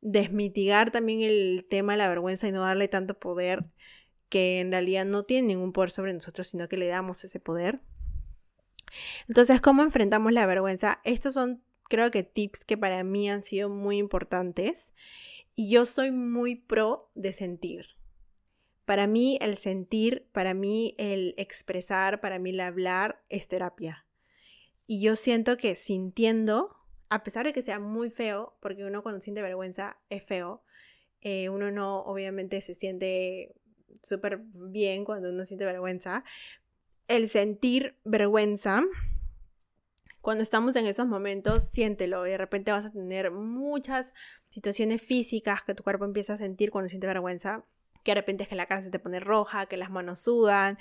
desmitigar 0.00 0.90
también 0.90 1.22
el 1.22 1.66
tema 1.68 1.92
de 1.94 1.98
la 1.98 2.08
vergüenza 2.08 2.46
y 2.48 2.52
no 2.52 2.62
darle 2.62 2.88
tanto 2.88 3.18
poder 3.18 3.64
que 4.28 4.60
en 4.60 4.70
realidad 4.70 5.04
no 5.04 5.24
tiene 5.24 5.48
ningún 5.48 5.72
poder 5.72 5.90
sobre 5.90 6.12
nosotros, 6.12 6.48
sino 6.48 6.68
que 6.68 6.76
le 6.76 6.88
damos 6.88 7.24
ese 7.24 7.40
poder. 7.40 7.80
Entonces, 9.28 9.60
¿cómo 9.60 9.82
enfrentamos 9.82 10.32
la 10.32 10.46
vergüenza? 10.46 11.00
Estos 11.04 11.34
son, 11.34 11.62
creo 11.88 12.10
que, 12.10 12.22
tips 12.22 12.64
que 12.64 12.76
para 12.76 13.02
mí 13.04 13.30
han 13.30 13.42
sido 13.42 13.68
muy 13.68 13.98
importantes 13.98 14.92
y 15.54 15.70
yo 15.70 15.84
soy 15.84 16.10
muy 16.10 16.54
pro 16.56 17.10
de 17.14 17.32
sentir. 17.32 17.86
Para 18.84 19.06
mí 19.06 19.38
el 19.40 19.58
sentir, 19.58 20.28
para 20.32 20.54
mí 20.54 20.94
el 20.98 21.34
expresar, 21.38 22.20
para 22.20 22.38
mí 22.38 22.50
el 22.50 22.60
hablar 22.60 23.24
es 23.28 23.48
terapia. 23.48 24.06
Y 24.86 25.00
yo 25.00 25.16
siento 25.16 25.56
que 25.56 25.74
sintiendo, 25.74 26.76
a 27.08 27.24
pesar 27.24 27.46
de 27.46 27.52
que 27.52 27.62
sea 27.62 27.80
muy 27.80 28.10
feo, 28.10 28.56
porque 28.60 28.84
uno 28.84 29.02
cuando 29.02 29.20
siente 29.20 29.42
vergüenza 29.42 29.98
es 30.08 30.22
feo, 30.22 30.62
eh, 31.20 31.48
uno 31.48 31.72
no 31.72 32.02
obviamente 32.02 32.60
se 32.60 32.74
siente 32.74 33.56
súper 34.02 34.38
bien 34.38 35.04
cuando 35.04 35.30
uno 35.30 35.44
siente 35.44 35.64
vergüenza, 35.64 36.22
el 37.08 37.28
sentir 37.28 37.96
vergüenza, 38.04 38.84
cuando 40.26 40.42
estamos 40.42 40.74
en 40.74 40.86
esos 40.86 41.06
momentos, 41.06 41.62
siéntelo 41.70 42.26
y 42.26 42.30
de 42.30 42.36
repente 42.36 42.72
vas 42.72 42.84
a 42.84 42.90
tener 42.90 43.30
muchas 43.30 44.12
situaciones 44.48 45.00
físicas 45.00 45.62
que 45.62 45.72
tu 45.72 45.84
cuerpo 45.84 46.04
empieza 46.04 46.32
a 46.32 46.36
sentir 46.36 46.72
cuando 46.72 46.88
siente 46.88 47.06
vergüenza, 47.06 47.64
que 48.02 48.10
de 48.10 48.16
repente 48.16 48.42
es 48.42 48.48
que 48.48 48.56
la 48.56 48.66
cara 48.66 48.82
se 48.82 48.90
te 48.90 48.98
pone 48.98 49.20
roja, 49.20 49.66
que 49.66 49.76
las 49.76 49.88
manos 49.88 50.18
sudan, 50.18 50.78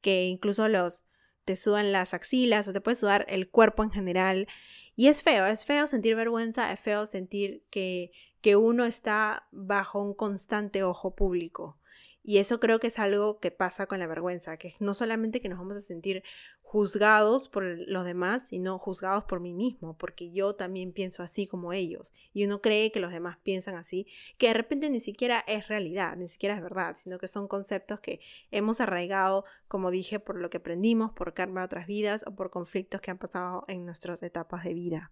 que 0.00 0.24
incluso 0.24 0.66
los 0.66 1.04
te 1.44 1.54
sudan 1.54 1.92
las 1.92 2.14
axilas 2.14 2.66
o 2.66 2.72
te 2.72 2.80
puede 2.80 2.96
sudar 2.96 3.26
el 3.28 3.48
cuerpo 3.48 3.84
en 3.84 3.92
general. 3.92 4.48
Y 4.96 5.06
es 5.06 5.22
feo, 5.22 5.46
es 5.46 5.64
feo 5.64 5.86
sentir 5.86 6.16
vergüenza, 6.16 6.72
es 6.72 6.80
feo 6.80 7.06
sentir 7.06 7.62
que, 7.70 8.10
que 8.40 8.56
uno 8.56 8.86
está 8.86 9.46
bajo 9.52 10.02
un 10.02 10.14
constante 10.14 10.82
ojo 10.82 11.14
público. 11.14 11.78
Y 12.24 12.38
eso 12.38 12.58
creo 12.58 12.80
que 12.80 12.88
es 12.88 12.98
algo 12.98 13.38
que 13.38 13.52
pasa 13.52 13.86
con 13.86 14.00
la 14.00 14.08
vergüenza, 14.08 14.56
que 14.56 14.74
no 14.80 14.94
solamente 14.94 15.40
que 15.40 15.48
nos 15.48 15.58
vamos 15.58 15.76
a 15.76 15.80
sentir 15.80 16.24
juzgados 16.70 17.48
por 17.48 17.64
los 17.64 18.04
demás, 18.04 18.46
sino 18.46 18.78
juzgados 18.78 19.24
por 19.24 19.40
mí 19.40 19.52
mismo, 19.52 19.98
porque 19.98 20.30
yo 20.30 20.54
también 20.54 20.92
pienso 20.92 21.24
así 21.24 21.48
como 21.48 21.72
ellos. 21.72 22.12
Y 22.32 22.44
uno 22.44 22.60
cree 22.60 22.92
que 22.92 23.00
los 23.00 23.10
demás 23.10 23.38
piensan 23.42 23.74
así, 23.74 24.06
que 24.38 24.46
de 24.46 24.54
repente 24.54 24.88
ni 24.88 25.00
siquiera 25.00 25.42
es 25.48 25.66
realidad, 25.66 26.16
ni 26.16 26.28
siquiera 26.28 26.54
es 26.54 26.62
verdad, 26.62 26.94
sino 26.96 27.18
que 27.18 27.26
son 27.26 27.48
conceptos 27.48 27.98
que 27.98 28.20
hemos 28.52 28.80
arraigado, 28.80 29.44
como 29.66 29.90
dije, 29.90 30.20
por 30.20 30.36
lo 30.36 30.48
que 30.48 30.58
aprendimos, 30.58 31.10
por 31.10 31.34
karma 31.34 31.62
de 31.62 31.64
otras 31.64 31.88
vidas 31.88 32.24
o 32.24 32.36
por 32.36 32.50
conflictos 32.50 33.00
que 33.00 33.10
han 33.10 33.18
pasado 33.18 33.64
en 33.66 33.84
nuestras 33.84 34.22
etapas 34.22 34.62
de 34.62 34.72
vida. 34.72 35.10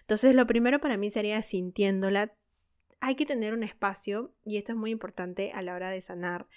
Entonces, 0.00 0.34
lo 0.34 0.44
primero 0.48 0.80
para 0.80 0.96
mí 0.96 1.12
sería 1.12 1.40
sintiéndola 1.42 2.34
hay 2.98 3.14
que 3.14 3.26
tener 3.26 3.54
un 3.54 3.62
espacio, 3.62 4.34
y 4.44 4.56
esto 4.56 4.72
es 4.72 4.76
muy 4.76 4.90
importante 4.90 5.52
a 5.52 5.62
la 5.62 5.76
hora 5.76 5.90
de 5.90 6.00
sanar, 6.00 6.48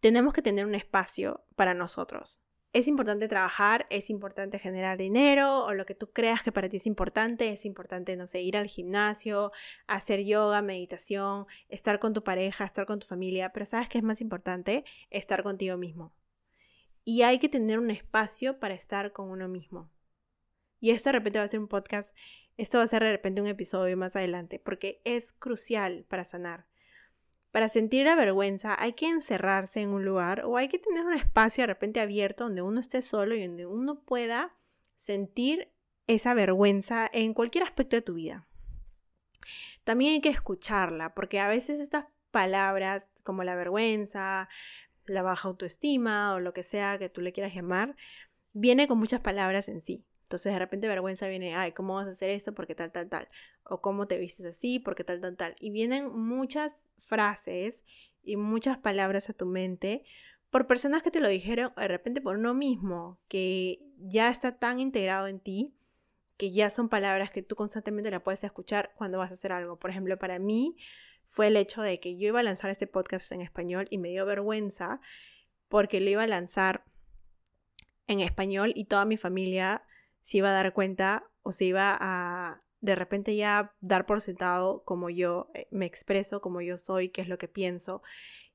tenemos 0.00 0.34
que 0.34 0.42
tener 0.42 0.66
un 0.66 0.74
espacio 0.74 1.44
para 1.54 1.74
nosotros. 1.74 2.40
Es 2.74 2.88
importante 2.88 3.28
trabajar, 3.28 3.86
es 3.88 4.10
importante 4.10 4.58
generar 4.58 4.98
dinero 4.98 5.64
o 5.64 5.72
lo 5.72 5.86
que 5.86 5.94
tú 5.94 6.12
creas 6.12 6.42
que 6.42 6.52
para 6.52 6.68
ti 6.68 6.76
es 6.76 6.86
importante. 6.86 7.50
Es 7.50 7.64
importante, 7.64 8.16
no 8.16 8.26
sé, 8.26 8.42
ir 8.42 8.56
al 8.56 8.66
gimnasio, 8.66 9.52
hacer 9.86 10.24
yoga, 10.24 10.60
meditación, 10.60 11.46
estar 11.70 11.98
con 12.00 12.12
tu 12.12 12.22
pareja, 12.22 12.64
estar 12.64 12.84
con 12.84 12.98
tu 12.98 13.06
familia. 13.06 13.52
Pero 13.52 13.64
¿sabes 13.64 13.88
qué 13.88 13.98
es 13.98 14.04
más 14.04 14.20
importante? 14.20 14.84
Estar 15.08 15.42
contigo 15.42 15.78
mismo. 15.78 16.12
Y 17.04 17.22
hay 17.22 17.38
que 17.38 17.48
tener 17.48 17.78
un 17.78 17.90
espacio 17.90 18.60
para 18.60 18.74
estar 18.74 19.12
con 19.12 19.30
uno 19.30 19.48
mismo. 19.48 19.90
Y 20.80 20.90
esto 20.90 21.08
de 21.08 21.12
repente 21.12 21.38
va 21.38 21.46
a 21.46 21.48
ser 21.48 21.60
un 21.60 21.68
podcast 21.68 22.14
esto 22.56 22.78
va 22.78 22.84
a 22.84 22.88
ser 22.88 23.02
de 23.02 23.10
repente 23.10 23.40
un 23.40 23.48
episodio 23.48 23.96
más 23.96 24.14
adelante, 24.14 24.60
porque 24.60 25.00
es 25.04 25.32
crucial 25.32 26.04
para 26.08 26.24
sanar. 26.24 26.66
Para 27.54 27.68
sentir 27.68 28.06
la 28.06 28.16
vergüenza 28.16 28.74
hay 28.76 28.94
que 28.94 29.06
encerrarse 29.06 29.80
en 29.80 29.90
un 29.90 30.04
lugar 30.04 30.44
o 30.44 30.56
hay 30.56 30.66
que 30.66 30.80
tener 30.80 31.04
un 31.04 31.14
espacio 31.14 31.62
de 31.62 31.68
repente 31.68 32.00
abierto 32.00 32.42
donde 32.42 32.62
uno 32.62 32.80
esté 32.80 33.00
solo 33.00 33.36
y 33.36 33.46
donde 33.46 33.64
uno 33.64 34.00
pueda 34.00 34.56
sentir 34.96 35.70
esa 36.08 36.34
vergüenza 36.34 37.08
en 37.12 37.32
cualquier 37.32 37.62
aspecto 37.62 37.94
de 37.94 38.02
tu 38.02 38.14
vida. 38.14 38.48
También 39.84 40.14
hay 40.14 40.20
que 40.20 40.30
escucharla, 40.30 41.14
porque 41.14 41.38
a 41.38 41.46
veces 41.46 41.78
estas 41.78 42.06
palabras 42.32 43.08
como 43.22 43.44
la 43.44 43.54
vergüenza, 43.54 44.48
la 45.04 45.22
baja 45.22 45.46
autoestima 45.46 46.34
o 46.34 46.40
lo 46.40 46.52
que 46.54 46.64
sea 46.64 46.98
que 46.98 47.08
tú 47.08 47.20
le 47.20 47.32
quieras 47.32 47.54
llamar, 47.54 47.94
viene 48.52 48.88
con 48.88 48.98
muchas 48.98 49.20
palabras 49.20 49.68
en 49.68 49.80
sí. 49.80 50.04
Entonces 50.34 50.52
de 50.52 50.58
repente 50.58 50.88
vergüenza 50.88 51.28
viene, 51.28 51.54
ay, 51.54 51.70
¿cómo 51.70 51.94
vas 51.94 52.08
a 52.08 52.10
hacer 52.10 52.28
esto? 52.30 52.52
Porque 52.54 52.74
tal, 52.74 52.90
tal, 52.90 53.08
tal. 53.08 53.28
O 53.62 53.80
cómo 53.80 54.08
te 54.08 54.18
vistes 54.18 54.44
así, 54.44 54.80
porque 54.80 55.04
tal, 55.04 55.20
tal, 55.20 55.36
tal. 55.36 55.54
Y 55.60 55.70
vienen 55.70 56.10
muchas 56.12 56.88
frases 56.98 57.84
y 58.24 58.34
muchas 58.34 58.76
palabras 58.76 59.30
a 59.30 59.32
tu 59.32 59.46
mente 59.46 60.04
por 60.50 60.66
personas 60.66 61.04
que 61.04 61.12
te 61.12 61.20
lo 61.20 61.28
dijeron 61.28 61.72
de 61.76 61.86
repente 61.86 62.20
por 62.20 62.36
uno 62.36 62.52
mismo, 62.52 63.20
que 63.28 63.78
ya 63.98 64.28
está 64.28 64.58
tan 64.58 64.80
integrado 64.80 65.28
en 65.28 65.38
ti, 65.38 65.72
que 66.36 66.50
ya 66.50 66.68
son 66.68 66.88
palabras 66.88 67.30
que 67.30 67.44
tú 67.44 67.54
constantemente 67.54 68.10
la 68.10 68.24
puedes 68.24 68.42
escuchar 68.42 68.92
cuando 68.96 69.18
vas 69.18 69.30
a 69.30 69.34
hacer 69.34 69.52
algo. 69.52 69.78
Por 69.78 69.90
ejemplo, 69.90 70.18
para 70.18 70.40
mí 70.40 70.76
fue 71.28 71.46
el 71.46 71.56
hecho 71.56 71.80
de 71.80 72.00
que 72.00 72.16
yo 72.16 72.26
iba 72.26 72.40
a 72.40 72.42
lanzar 72.42 72.70
este 72.70 72.88
podcast 72.88 73.30
en 73.30 73.40
español 73.40 73.86
y 73.88 73.98
me 73.98 74.08
dio 74.08 74.26
vergüenza 74.26 75.00
porque 75.68 76.00
lo 76.00 76.10
iba 76.10 76.24
a 76.24 76.26
lanzar 76.26 76.84
en 78.08 78.18
español 78.18 78.72
y 78.74 78.86
toda 78.86 79.04
mi 79.04 79.16
familia 79.16 79.84
se 80.24 80.38
iba 80.38 80.48
a 80.48 80.52
dar 80.52 80.72
cuenta 80.72 81.30
o 81.42 81.52
se 81.52 81.66
iba 81.66 81.96
a 82.00 82.62
de 82.80 82.94
repente 82.94 83.36
ya 83.36 83.74
dar 83.80 84.04
por 84.06 84.20
sentado 84.20 84.82
como 84.84 85.08
yo 85.10 85.50
eh, 85.54 85.68
me 85.70 85.86
expreso, 85.86 86.40
como 86.40 86.60
yo 86.60 86.76
soy, 86.76 87.08
qué 87.08 87.20
es 87.20 87.28
lo 87.28 87.38
que 87.38 87.48
pienso. 87.48 88.02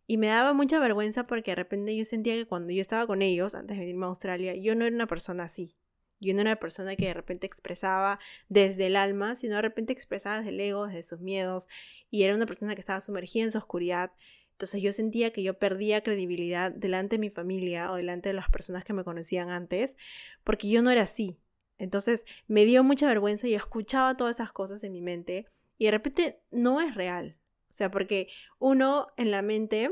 Y 0.05 0.17
me 0.17 0.27
daba 0.27 0.53
mucha 0.53 0.79
vergüenza 0.79 1.25
porque 1.25 1.51
de 1.51 1.55
repente 1.55 1.95
yo 1.95 2.05
sentía 2.05 2.33
que 2.35 2.47
cuando 2.47 2.73
yo 2.73 2.81
estaba 2.81 3.07
con 3.07 3.21
ellos, 3.21 3.55
antes 3.55 3.77
de 3.77 3.81
venirme 3.81 4.05
a 4.05 4.09
Australia, 4.09 4.55
yo 4.55 4.75
no 4.75 4.85
era 4.85 4.95
una 4.95 5.07
persona 5.07 5.43
así. 5.45 5.75
Yo 6.19 6.33
no 6.33 6.41
era 6.41 6.51
una 6.51 6.59
persona 6.59 6.95
que 6.95 7.05
de 7.05 7.13
repente 7.13 7.47
expresaba 7.47 8.19
desde 8.49 8.87
el 8.87 8.95
alma, 8.95 9.35
sino 9.35 9.55
de 9.55 9.61
repente 9.61 9.93
expresaba 9.93 10.37
desde 10.37 10.49
el 10.49 10.59
ego, 10.59 10.87
desde 10.87 11.03
sus 11.03 11.19
miedos. 11.19 11.67
Y 12.09 12.23
era 12.23 12.35
una 12.35 12.45
persona 12.45 12.75
que 12.75 12.81
estaba 12.81 13.01
sumergida 13.01 13.45
en 13.45 13.51
su 13.51 13.59
oscuridad. 13.59 14.11
Entonces 14.53 14.81
yo 14.81 14.91
sentía 14.91 15.31
que 15.31 15.43
yo 15.43 15.57
perdía 15.57 16.03
credibilidad 16.03 16.71
delante 16.71 17.15
de 17.15 17.21
mi 17.21 17.29
familia 17.29 17.91
o 17.91 17.95
delante 17.95 18.29
de 18.29 18.33
las 18.33 18.49
personas 18.49 18.83
que 18.83 18.93
me 18.93 19.03
conocían 19.03 19.49
antes, 19.49 19.95
porque 20.43 20.69
yo 20.69 20.81
no 20.81 20.91
era 20.91 21.03
así. 21.03 21.39
Entonces 21.79 22.25
me 22.47 22.65
dio 22.65 22.83
mucha 22.83 23.07
vergüenza 23.07 23.47
y 23.47 23.55
escuchaba 23.55 24.15
todas 24.15 24.35
esas 24.35 24.51
cosas 24.51 24.83
en 24.83 24.91
mi 24.91 25.01
mente 25.01 25.47
y 25.77 25.85
de 25.85 25.91
repente 25.91 26.43
no 26.51 26.81
es 26.81 26.93
real. 26.93 27.39
O 27.69 27.73
sea, 27.73 27.89
porque 27.89 28.27
uno 28.59 29.07
en 29.17 29.31
la 29.31 29.41
mente, 29.41 29.89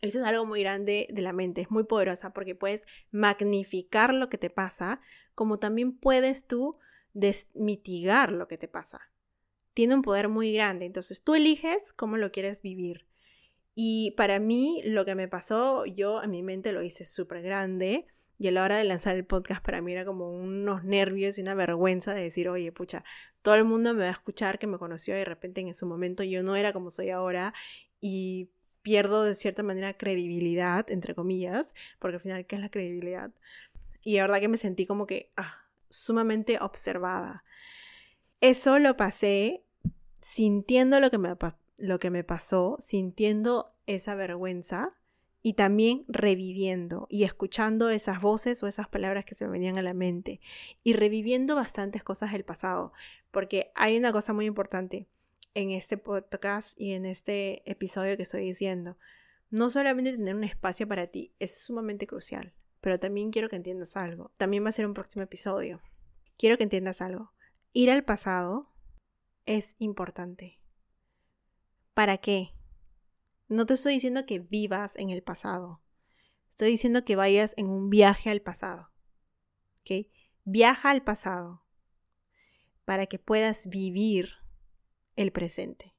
eso 0.00 0.18
es 0.18 0.24
algo 0.24 0.46
muy 0.46 0.60
grande 0.60 1.06
de 1.10 1.22
la 1.22 1.32
mente, 1.32 1.60
es 1.60 1.70
muy 1.70 1.84
poderosa 1.84 2.32
porque 2.32 2.54
puedes 2.54 2.86
magnificar 3.10 4.14
lo 4.14 4.28
que 4.28 4.38
te 4.38 4.50
pasa, 4.50 5.00
como 5.34 5.58
también 5.58 5.96
puedes 5.96 6.46
tú 6.46 6.78
desmitigar 7.12 8.32
lo 8.32 8.48
que 8.48 8.58
te 8.58 8.66
pasa. 8.66 9.00
Tiene 9.74 9.94
un 9.94 10.02
poder 10.02 10.28
muy 10.28 10.54
grande, 10.54 10.86
entonces 10.86 11.22
tú 11.22 11.34
eliges 11.34 11.92
cómo 11.92 12.16
lo 12.16 12.32
quieres 12.32 12.62
vivir. 12.62 13.06
Y 13.74 14.12
para 14.12 14.38
mí, 14.38 14.82
lo 14.84 15.04
que 15.04 15.16
me 15.16 15.28
pasó, 15.28 15.84
yo 15.84 16.22
en 16.22 16.30
mi 16.30 16.42
mente 16.42 16.72
lo 16.72 16.82
hice 16.82 17.04
súper 17.04 17.42
grande 17.42 18.06
y 18.38 18.48
a 18.48 18.52
la 18.52 18.64
hora 18.64 18.76
de 18.76 18.84
lanzar 18.84 19.16
el 19.16 19.24
podcast 19.24 19.64
para 19.64 19.80
mí 19.80 19.92
era 19.92 20.04
como 20.04 20.30
unos 20.30 20.84
nervios 20.84 21.38
y 21.38 21.42
una 21.42 21.54
vergüenza 21.54 22.14
de 22.14 22.22
decir, 22.22 22.48
oye, 22.48 22.72
pucha, 22.72 23.04
todo 23.42 23.54
el 23.54 23.64
mundo 23.64 23.94
me 23.94 24.00
va 24.00 24.08
a 24.08 24.12
escuchar 24.12 24.58
que 24.58 24.66
me 24.66 24.78
conoció 24.78 25.14
de 25.14 25.24
repente 25.24 25.60
en 25.60 25.74
su 25.74 25.86
momento 25.86 26.24
yo 26.24 26.42
no 26.42 26.56
era 26.56 26.72
como 26.72 26.90
soy 26.90 27.10
ahora 27.10 27.54
y 28.00 28.50
pierdo 28.82 29.24
de 29.24 29.34
cierta 29.34 29.62
manera 29.62 29.96
credibilidad, 29.96 30.90
entre 30.90 31.14
comillas, 31.14 31.74
porque 31.98 32.16
al 32.16 32.20
final, 32.20 32.46
¿qué 32.46 32.56
es 32.56 32.60
la 32.60 32.70
credibilidad? 32.70 33.30
Y 34.02 34.16
la 34.16 34.22
verdad 34.22 34.40
que 34.40 34.48
me 34.48 34.58
sentí 34.58 34.84
como 34.84 35.06
que 35.06 35.32
ah, 35.36 35.64
sumamente 35.88 36.58
observada. 36.60 37.44
Eso 38.40 38.78
lo 38.78 38.96
pasé 38.96 39.64
sintiendo 40.20 41.00
lo 41.00 41.10
que, 41.10 41.18
me, 41.18 41.34
lo 41.78 41.98
que 41.98 42.10
me 42.10 42.24
pasó, 42.24 42.76
sintiendo 42.78 43.74
esa 43.86 44.14
vergüenza 44.14 44.94
y 45.46 45.52
también 45.52 46.06
reviviendo 46.08 47.06
y 47.10 47.24
escuchando 47.24 47.90
esas 47.90 48.22
voces 48.22 48.62
o 48.62 48.66
esas 48.66 48.88
palabras 48.88 49.26
que 49.26 49.34
se 49.34 49.44
me 49.44 49.50
venían 49.50 49.76
a 49.76 49.82
la 49.82 49.92
mente 49.92 50.40
y 50.82 50.94
reviviendo 50.94 51.54
bastantes 51.54 52.02
cosas 52.02 52.32
del 52.32 52.46
pasado, 52.46 52.94
porque 53.30 53.70
hay 53.74 53.98
una 53.98 54.10
cosa 54.10 54.32
muy 54.32 54.46
importante 54.46 55.06
en 55.52 55.68
este 55.68 55.98
podcast 55.98 56.72
y 56.80 56.92
en 56.94 57.04
este 57.04 57.62
episodio 57.70 58.16
que 58.16 58.22
estoy 58.22 58.42
diciendo. 58.42 58.96
No 59.50 59.68
solamente 59.68 60.12
tener 60.12 60.34
un 60.34 60.44
espacio 60.44 60.88
para 60.88 61.08
ti 61.08 61.34
es 61.38 61.54
sumamente 61.54 62.06
crucial, 62.06 62.54
pero 62.80 62.96
también 62.96 63.30
quiero 63.30 63.50
que 63.50 63.56
entiendas 63.56 63.98
algo. 63.98 64.32
También 64.38 64.64
va 64.64 64.70
a 64.70 64.72
ser 64.72 64.86
un 64.86 64.94
próximo 64.94 65.24
episodio. 65.24 65.82
Quiero 66.38 66.56
que 66.56 66.64
entiendas 66.64 67.02
algo. 67.02 67.32
Ir 67.74 67.90
al 67.90 68.02
pasado 68.02 68.70
es 69.44 69.76
importante. 69.78 70.58
¿Para 71.92 72.16
qué? 72.16 72.54
No 73.54 73.66
te 73.66 73.74
estoy 73.74 73.94
diciendo 73.94 74.26
que 74.26 74.40
vivas 74.40 74.96
en 74.96 75.10
el 75.10 75.22
pasado. 75.22 75.80
Estoy 76.50 76.72
diciendo 76.72 77.04
que 77.04 77.14
vayas 77.14 77.54
en 77.56 77.70
un 77.70 77.88
viaje 77.88 78.28
al 78.28 78.42
pasado. 78.42 78.90
¿Ok? 79.78 80.08
Viaja 80.42 80.90
al 80.90 81.04
pasado 81.04 81.64
para 82.84 83.06
que 83.06 83.20
puedas 83.20 83.68
vivir 83.68 84.38
el 85.14 85.30
presente. 85.30 85.94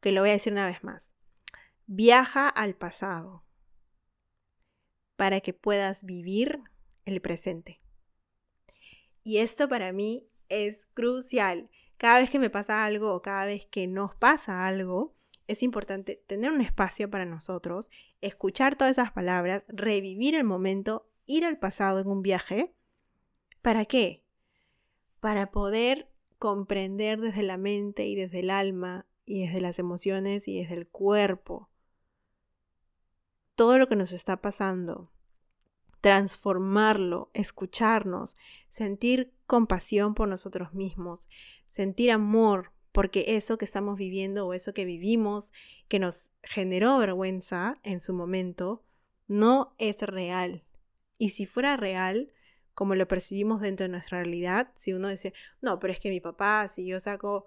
Que 0.00 0.12
lo 0.12 0.20
voy 0.20 0.30
a 0.30 0.34
decir 0.34 0.52
una 0.52 0.66
vez 0.66 0.84
más. 0.84 1.10
Viaja 1.86 2.48
al 2.48 2.76
pasado 2.76 3.44
para 5.16 5.40
que 5.40 5.54
puedas 5.54 6.04
vivir 6.04 6.62
el 7.04 7.20
presente. 7.20 7.80
Y 9.24 9.38
esto 9.38 9.68
para 9.68 9.90
mí 9.90 10.28
es 10.48 10.86
crucial. 10.94 11.68
Cada 11.96 12.20
vez 12.20 12.30
que 12.30 12.38
me 12.38 12.48
pasa 12.48 12.84
algo 12.84 13.12
o 13.12 13.22
cada 13.22 13.44
vez 13.44 13.66
que 13.66 13.88
nos 13.88 14.14
pasa 14.14 14.68
algo, 14.68 15.15
es 15.46 15.62
importante 15.62 16.22
tener 16.26 16.50
un 16.50 16.60
espacio 16.60 17.10
para 17.10 17.24
nosotros, 17.24 17.90
escuchar 18.20 18.76
todas 18.76 18.92
esas 18.92 19.12
palabras, 19.12 19.62
revivir 19.68 20.34
el 20.34 20.44
momento, 20.44 21.08
ir 21.26 21.44
al 21.44 21.58
pasado 21.58 22.00
en 22.00 22.08
un 22.08 22.22
viaje. 22.22 22.74
¿Para 23.62 23.84
qué? 23.84 24.24
Para 25.20 25.50
poder 25.50 26.10
comprender 26.38 27.20
desde 27.20 27.42
la 27.42 27.56
mente 27.56 28.06
y 28.06 28.14
desde 28.14 28.40
el 28.40 28.50
alma 28.50 29.06
y 29.24 29.46
desde 29.46 29.60
las 29.60 29.78
emociones 29.78 30.46
y 30.48 30.60
desde 30.60 30.74
el 30.74 30.86
cuerpo 30.86 31.70
todo 33.56 33.78
lo 33.78 33.88
que 33.88 33.96
nos 33.96 34.12
está 34.12 34.40
pasando, 34.40 35.10
transformarlo, 36.02 37.30
escucharnos, 37.32 38.36
sentir 38.68 39.32
compasión 39.46 40.14
por 40.14 40.28
nosotros 40.28 40.74
mismos, 40.74 41.28
sentir 41.66 42.12
amor 42.12 42.72
porque 42.96 43.36
eso 43.36 43.58
que 43.58 43.66
estamos 43.66 43.98
viviendo 43.98 44.46
o 44.46 44.54
eso 44.54 44.72
que 44.72 44.86
vivimos 44.86 45.52
que 45.86 45.98
nos 45.98 46.32
generó 46.42 46.96
vergüenza 46.96 47.78
en 47.82 48.00
su 48.00 48.14
momento 48.14 48.82
no 49.26 49.74
es 49.76 50.00
real. 50.00 50.64
Y 51.18 51.28
si 51.28 51.44
fuera 51.44 51.76
real, 51.76 52.32
como 52.72 52.94
lo 52.94 53.06
percibimos 53.06 53.60
dentro 53.60 53.84
de 53.84 53.90
nuestra 53.90 54.20
realidad, 54.20 54.70
si 54.72 54.94
uno 54.94 55.08
dice, 55.08 55.34
no, 55.60 55.78
pero 55.78 55.92
es 55.92 56.00
que 56.00 56.08
mi 56.08 56.22
papá, 56.22 56.68
si 56.68 56.86
yo 56.86 56.98
saco, 56.98 57.44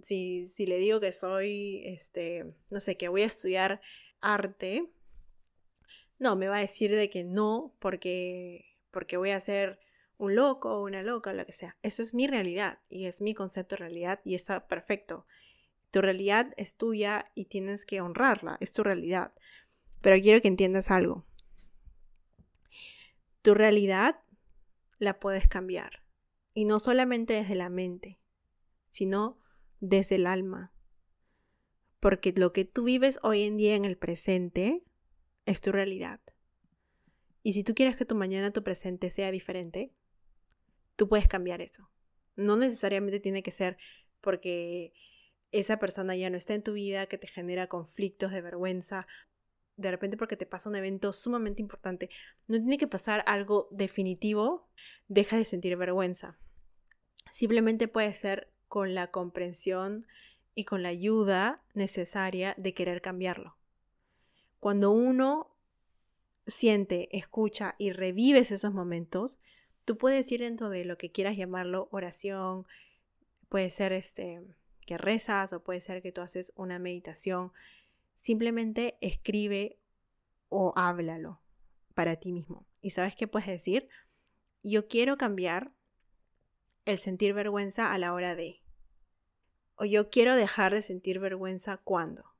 si, 0.00 0.44
si 0.44 0.64
le 0.64 0.78
digo 0.78 1.00
que 1.00 1.10
soy, 1.10 1.82
este, 1.84 2.54
no 2.70 2.78
sé, 2.78 2.96
que 2.96 3.08
voy 3.08 3.22
a 3.22 3.26
estudiar 3.26 3.80
arte, 4.20 4.92
no, 6.20 6.36
me 6.36 6.46
va 6.46 6.58
a 6.58 6.60
decir 6.60 6.94
de 6.94 7.10
que 7.10 7.24
no, 7.24 7.74
porque, 7.80 8.76
porque 8.92 9.16
voy 9.16 9.30
a 9.30 9.40
ser 9.40 9.80
un 10.18 10.34
loco 10.34 10.74
o 10.74 10.84
una 10.84 11.02
loca 11.02 11.30
o 11.30 11.32
lo 11.32 11.46
que 11.46 11.52
sea. 11.52 11.76
Eso 11.82 12.02
es 12.02 12.12
mi 12.12 12.26
realidad 12.26 12.80
y 12.88 13.06
es 13.06 13.20
mi 13.20 13.34
concepto 13.34 13.76
de 13.76 13.80
realidad 13.80 14.20
y 14.24 14.34
está 14.34 14.66
perfecto. 14.66 15.26
Tu 15.90 16.02
realidad 16.02 16.52
es 16.56 16.76
tuya 16.76 17.30
y 17.34 17.46
tienes 17.46 17.86
que 17.86 18.00
honrarla, 18.00 18.58
es 18.60 18.72
tu 18.72 18.82
realidad. 18.82 19.32
Pero 20.02 20.20
quiero 20.20 20.42
que 20.42 20.48
entiendas 20.48 20.90
algo. 20.90 21.24
Tu 23.42 23.54
realidad 23.54 24.20
la 24.98 25.18
puedes 25.18 25.48
cambiar. 25.48 26.02
Y 26.52 26.64
no 26.64 26.80
solamente 26.80 27.34
desde 27.34 27.54
la 27.54 27.70
mente, 27.70 28.18
sino 28.88 29.38
desde 29.80 30.16
el 30.16 30.26
alma. 30.26 30.72
Porque 32.00 32.32
lo 32.36 32.52
que 32.52 32.64
tú 32.64 32.84
vives 32.84 33.18
hoy 33.22 33.42
en 33.42 33.56
día 33.56 33.76
en 33.76 33.84
el 33.84 33.96
presente 33.96 34.82
es 35.46 35.60
tu 35.60 35.72
realidad. 35.72 36.20
Y 37.42 37.52
si 37.52 37.64
tú 37.64 37.74
quieres 37.74 37.96
que 37.96 38.04
tu 38.04 38.14
mañana, 38.14 38.52
tu 38.52 38.62
presente 38.62 39.10
sea 39.10 39.30
diferente, 39.30 39.94
tú 40.98 41.08
puedes 41.08 41.28
cambiar 41.28 41.62
eso. 41.62 41.88
No 42.34 42.56
necesariamente 42.56 43.20
tiene 43.20 43.44
que 43.44 43.52
ser 43.52 43.78
porque 44.20 44.92
esa 45.52 45.78
persona 45.78 46.16
ya 46.16 46.28
no 46.28 46.36
está 46.36 46.54
en 46.54 46.64
tu 46.64 46.72
vida, 46.72 47.06
que 47.06 47.18
te 47.18 47.28
genera 47.28 47.68
conflictos 47.68 48.32
de 48.32 48.40
vergüenza, 48.40 49.06
de 49.76 49.92
repente 49.92 50.16
porque 50.16 50.36
te 50.36 50.44
pasa 50.44 50.68
un 50.68 50.74
evento 50.74 51.12
sumamente 51.12 51.62
importante. 51.62 52.10
No 52.48 52.58
tiene 52.58 52.78
que 52.78 52.88
pasar 52.88 53.22
algo 53.26 53.68
definitivo, 53.70 54.68
deja 55.06 55.36
de 55.36 55.44
sentir 55.44 55.76
vergüenza. 55.76 56.36
Simplemente 57.30 57.86
puede 57.86 58.12
ser 58.12 58.52
con 58.66 58.96
la 58.96 59.12
comprensión 59.12 60.04
y 60.56 60.64
con 60.64 60.82
la 60.82 60.88
ayuda 60.88 61.62
necesaria 61.74 62.54
de 62.58 62.74
querer 62.74 63.00
cambiarlo. 63.00 63.56
Cuando 64.58 64.90
uno 64.90 65.54
siente, 66.44 67.16
escucha 67.16 67.76
y 67.78 67.92
revives 67.92 68.50
esos 68.50 68.74
momentos, 68.74 69.38
tú 69.88 69.96
puedes 69.96 70.30
ir 70.30 70.40
dentro 70.40 70.68
de 70.68 70.84
lo 70.84 70.98
que 70.98 71.10
quieras 71.10 71.38
llamarlo 71.38 71.88
oración, 71.90 72.66
puede 73.48 73.70
ser 73.70 73.94
este 73.94 74.42
que 74.84 74.98
rezas 74.98 75.54
o 75.54 75.64
puede 75.64 75.80
ser 75.80 76.02
que 76.02 76.12
tú 76.12 76.20
haces 76.20 76.52
una 76.56 76.78
meditación. 76.78 77.54
Simplemente 78.14 78.98
escribe 79.00 79.78
o 80.50 80.74
háblalo 80.76 81.40
para 81.94 82.16
ti 82.16 82.32
mismo. 82.32 82.66
¿Y 82.82 82.90
sabes 82.90 83.16
qué 83.16 83.28
puedes 83.28 83.48
decir? 83.48 83.88
Yo 84.62 84.88
quiero 84.88 85.16
cambiar 85.16 85.72
el 86.84 86.98
sentir 86.98 87.32
vergüenza 87.32 87.90
a 87.94 87.96
la 87.96 88.12
hora 88.12 88.34
de. 88.34 88.60
O 89.76 89.86
yo 89.86 90.10
quiero 90.10 90.36
dejar 90.36 90.74
de 90.74 90.82
sentir 90.82 91.18
vergüenza 91.18 91.78
cuando 91.78 92.34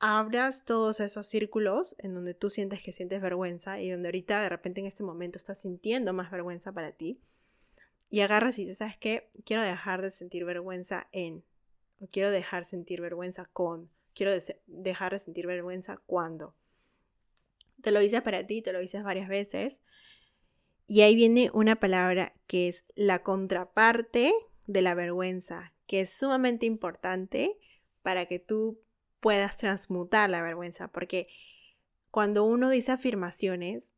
abras 0.00 0.64
todos 0.64 0.98
esos 1.00 1.26
círculos 1.26 1.94
en 1.98 2.14
donde 2.14 2.34
tú 2.34 2.48
sientes 2.48 2.82
que 2.82 2.92
sientes 2.92 3.20
vergüenza 3.20 3.80
y 3.80 3.90
donde 3.90 4.08
ahorita 4.08 4.40
de 4.40 4.48
repente 4.48 4.80
en 4.80 4.86
este 4.86 5.02
momento 5.02 5.36
estás 5.36 5.60
sintiendo 5.60 6.12
más 6.14 6.30
vergüenza 6.30 6.72
para 6.72 6.92
ti 6.92 7.20
y 8.08 8.20
agarras 8.20 8.58
y 8.58 8.62
dices, 8.62 8.78
¿sabes 8.78 8.96
qué? 8.96 9.30
Quiero 9.44 9.62
dejar 9.62 10.02
de 10.02 10.10
sentir 10.10 10.44
vergüenza 10.44 11.08
en, 11.12 11.44
o 12.00 12.08
quiero 12.08 12.30
dejar 12.30 12.64
sentir 12.64 13.00
vergüenza 13.02 13.44
con, 13.52 13.90
quiero 14.14 14.32
dejar 14.66 15.12
de 15.12 15.18
sentir 15.18 15.46
vergüenza 15.46 15.98
cuando. 16.06 16.56
Te 17.82 17.90
lo 17.90 18.00
dices 18.00 18.22
para 18.22 18.46
ti, 18.46 18.62
te 18.62 18.72
lo 18.72 18.80
dices 18.80 19.04
varias 19.04 19.28
veces. 19.28 19.80
Y 20.86 21.02
ahí 21.02 21.14
viene 21.14 21.50
una 21.54 21.76
palabra 21.76 22.34
que 22.46 22.68
es 22.68 22.84
la 22.94 23.22
contraparte 23.22 24.32
de 24.66 24.82
la 24.82 24.94
vergüenza, 24.94 25.72
que 25.86 26.00
es 26.00 26.10
sumamente 26.10 26.66
importante 26.66 27.56
para 28.02 28.26
que 28.26 28.38
tú 28.38 28.80
puedas 29.20 29.56
transmutar 29.56 30.28
la 30.30 30.42
vergüenza, 30.42 30.88
porque 30.88 31.28
cuando 32.10 32.44
uno 32.44 32.70
dice 32.70 32.92
afirmaciones, 32.92 33.94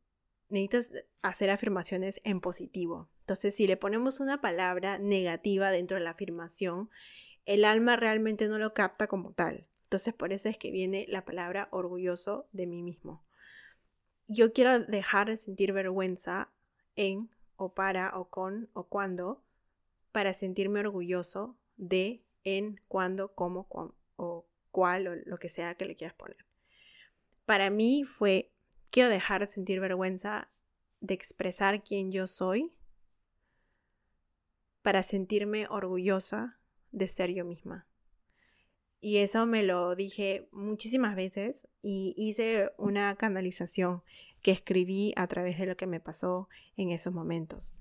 necesitas 0.49 0.91
hacer 1.21 1.49
afirmaciones 1.49 2.21
en 2.23 2.41
positivo. 2.41 3.09
Entonces, 3.21 3.55
si 3.55 3.65
le 3.67 3.77
ponemos 3.77 4.19
una 4.19 4.41
palabra 4.41 4.99
negativa 4.99 5.71
dentro 5.71 5.97
de 5.97 6.03
la 6.03 6.11
afirmación, 6.11 6.89
el 7.45 7.65
alma 7.65 7.95
realmente 7.95 8.47
no 8.47 8.57
lo 8.57 8.73
capta 8.73 9.07
como 9.07 9.33
tal. 9.33 9.67
Entonces, 9.83 10.13
por 10.13 10.33
eso 10.33 10.49
es 10.49 10.57
que 10.57 10.71
viene 10.71 11.05
la 11.09 11.25
palabra 11.25 11.69
orgulloso 11.71 12.47
de 12.51 12.67
mí 12.67 12.83
mismo. 12.83 13.23
Yo 14.27 14.53
quiero 14.53 14.79
dejar 14.79 15.27
de 15.27 15.37
sentir 15.37 15.73
vergüenza 15.73 16.49
en 16.95 17.29
o 17.55 17.73
para 17.73 18.17
o 18.17 18.29
con 18.29 18.69
o 18.73 18.85
cuando 18.87 19.43
para 20.11 20.33
sentirme 20.33 20.79
orgulloso 20.79 21.57
de 21.77 22.23
en, 22.43 22.79
cuando, 22.87 23.33
cómo, 23.33 23.67
o 23.69 23.93
cual 24.73 25.07
o 25.07 25.15
lo 25.15 25.37
que 25.37 25.47
sea 25.47 25.75
que 25.75 25.85
le 25.85 25.95
quieras 25.95 26.17
poner. 26.17 26.45
Para 27.45 27.69
mí 27.69 28.03
fue, 28.03 28.51
quiero 28.89 29.09
dejar 29.09 29.39
de 29.39 29.47
sentir 29.47 29.79
vergüenza 29.79 30.49
de 30.99 31.13
expresar 31.13 31.83
quién 31.83 32.11
yo 32.11 32.27
soy 32.27 32.73
para 34.81 35.03
sentirme 35.03 35.67
orgullosa 35.69 36.57
de 36.91 37.07
ser 37.07 37.33
yo 37.33 37.45
misma. 37.45 37.87
Y 38.99 39.17
eso 39.17 39.45
me 39.45 39.63
lo 39.63 39.95
dije 39.95 40.47
muchísimas 40.51 41.15
veces 41.15 41.67
y 41.81 42.13
hice 42.17 42.71
una 42.77 43.15
canalización 43.15 44.01
que 44.41 44.51
escribí 44.51 45.13
a 45.17 45.27
través 45.27 45.59
de 45.59 45.65
lo 45.65 45.75
que 45.75 45.87
me 45.87 45.99
pasó 45.99 46.47
en 46.77 46.91
esos 46.91 47.13
momentos. 47.13 47.73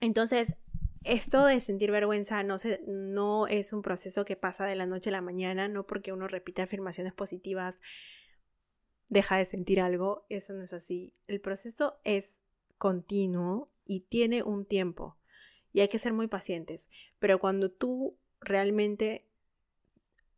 Entonces, 0.00 0.54
esto 1.04 1.44
de 1.46 1.60
sentir 1.60 1.90
vergüenza 1.90 2.42
no, 2.42 2.56
no 2.86 3.46
es 3.46 3.72
un 3.72 3.82
proceso 3.82 4.24
que 4.24 4.36
pasa 4.36 4.66
de 4.66 4.74
la 4.74 4.86
noche 4.86 5.10
a 5.10 5.12
la 5.12 5.20
mañana, 5.20 5.68
no 5.68 5.86
porque 5.86 6.12
uno 6.12 6.28
repite 6.28 6.62
afirmaciones 6.62 7.12
positivas 7.12 7.80
deja 9.08 9.36
de 9.36 9.44
sentir 9.44 9.80
algo, 9.80 10.26
eso 10.28 10.54
no 10.54 10.62
es 10.62 10.72
así. 10.72 11.14
El 11.26 11.40
proceso 11.40 12.00
es 12.04 12.40
continuo 12.78 13.70
y 13.84 14.00
tiene 14.00 14.42
un 14.42 14.64
tiempo 14.64 15.18
y 15.72 15.80
hay 15.80 15.88
que 15.88 15.98
ser 15.98 16.12
muy 16.12 16.28
pacientes, 16.28 16.88
pero 17.18 17.38
cuando 17.38 17.70
tú 17.70 18.16
realmente 18.40 19.26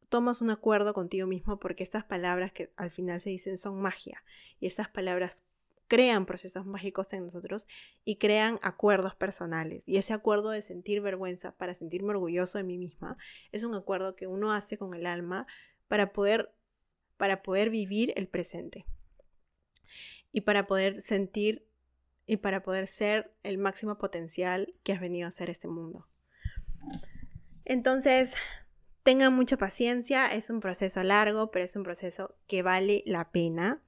tomas 0.09 0.41
un 0.41 0.51
acuerdo 0.51 0.95
contigo 0.95 1.27
mismo 1.27 1.59
porque 1.59 1.83
estas 1.83 2.05
palabras 2.05 2.53
que 2.53 2.73
al 2.77 2.91
final 2.91 3.21
se 3.21 3.31
dicen 3.31 3.59
son 3.59 3.81
magia 3.81 4.23
y 4.61 4.67
estas 4.67 4.89
palabras 4.89 5.43
crean 5.89 6.27
procesos 6.27 6.67
mágicos 6.67 7.13
en 7.13 7.25
nosotros 7.25 7.67
y 8.05 8.17
crean 8.17 8.59
acuerdos 8.63 9.15
personales. 9.15 9.83
Y 9.87 9.99
ese 9.99 10.13
acuerdo 10.13 10.51
de 10.51 10.63
sentir 10.63 11.01
vergüenza 11.01 11.53
para 11.53 11.75
sentirme 11.75 12.11
orgulloso 12.11 12.59
de 12.59 12.65
mí 12.65 12.79
misma 12.79 13.17
es 13.53 13.65
un 13.65 13.75
acuerdo 13.75 14.17
que 14.17 14.27
uno 14.27 14.53
hace 14.53 14.79
con 14.79 14.95
el 14.95 15.07
alma 15.07 15.47
para 15.89 16.13
poder, 16.13 16.53
para 17.17 17.43
poder 17.43 17.71
vivir 17.71 18.13
el 18.17 18.29
presente 18.29 18.85
y 20.33 20.43
para 20.43 20.67
poder 20.67 21.01
sentir 21.01 21.67
y 22.27 22.39
para 22.39 22.63
poder 22.63 22.87
ser 22.89 23.33
el 23.45 23.59
máximo 23.59 23.99
potencial 23.99 24.75
que 24.83 24.93
has 24.93 25.01
venido 25.01 25.29
a 25.29 25.31
ser 25.31 25.49
este 25.49 25.69
mundo. 25.69 26.09
Entonces, 27.65 28.35
tengan 29.03 29.33
mucha 29.33 29.57
paciencia, 29.57 30.27
es 30.27 30.51
un 30.51 30.61
proceso 30.61 31.03
largo, 31.05 31.51
pero 31.53 31.65
es 31.65 31.77
un 31.77 31.85
proceso 31.85 32.37
que 32.49 32.63
vale 32.63 33.03
la 33.07 33.31
pena 33.31 33.81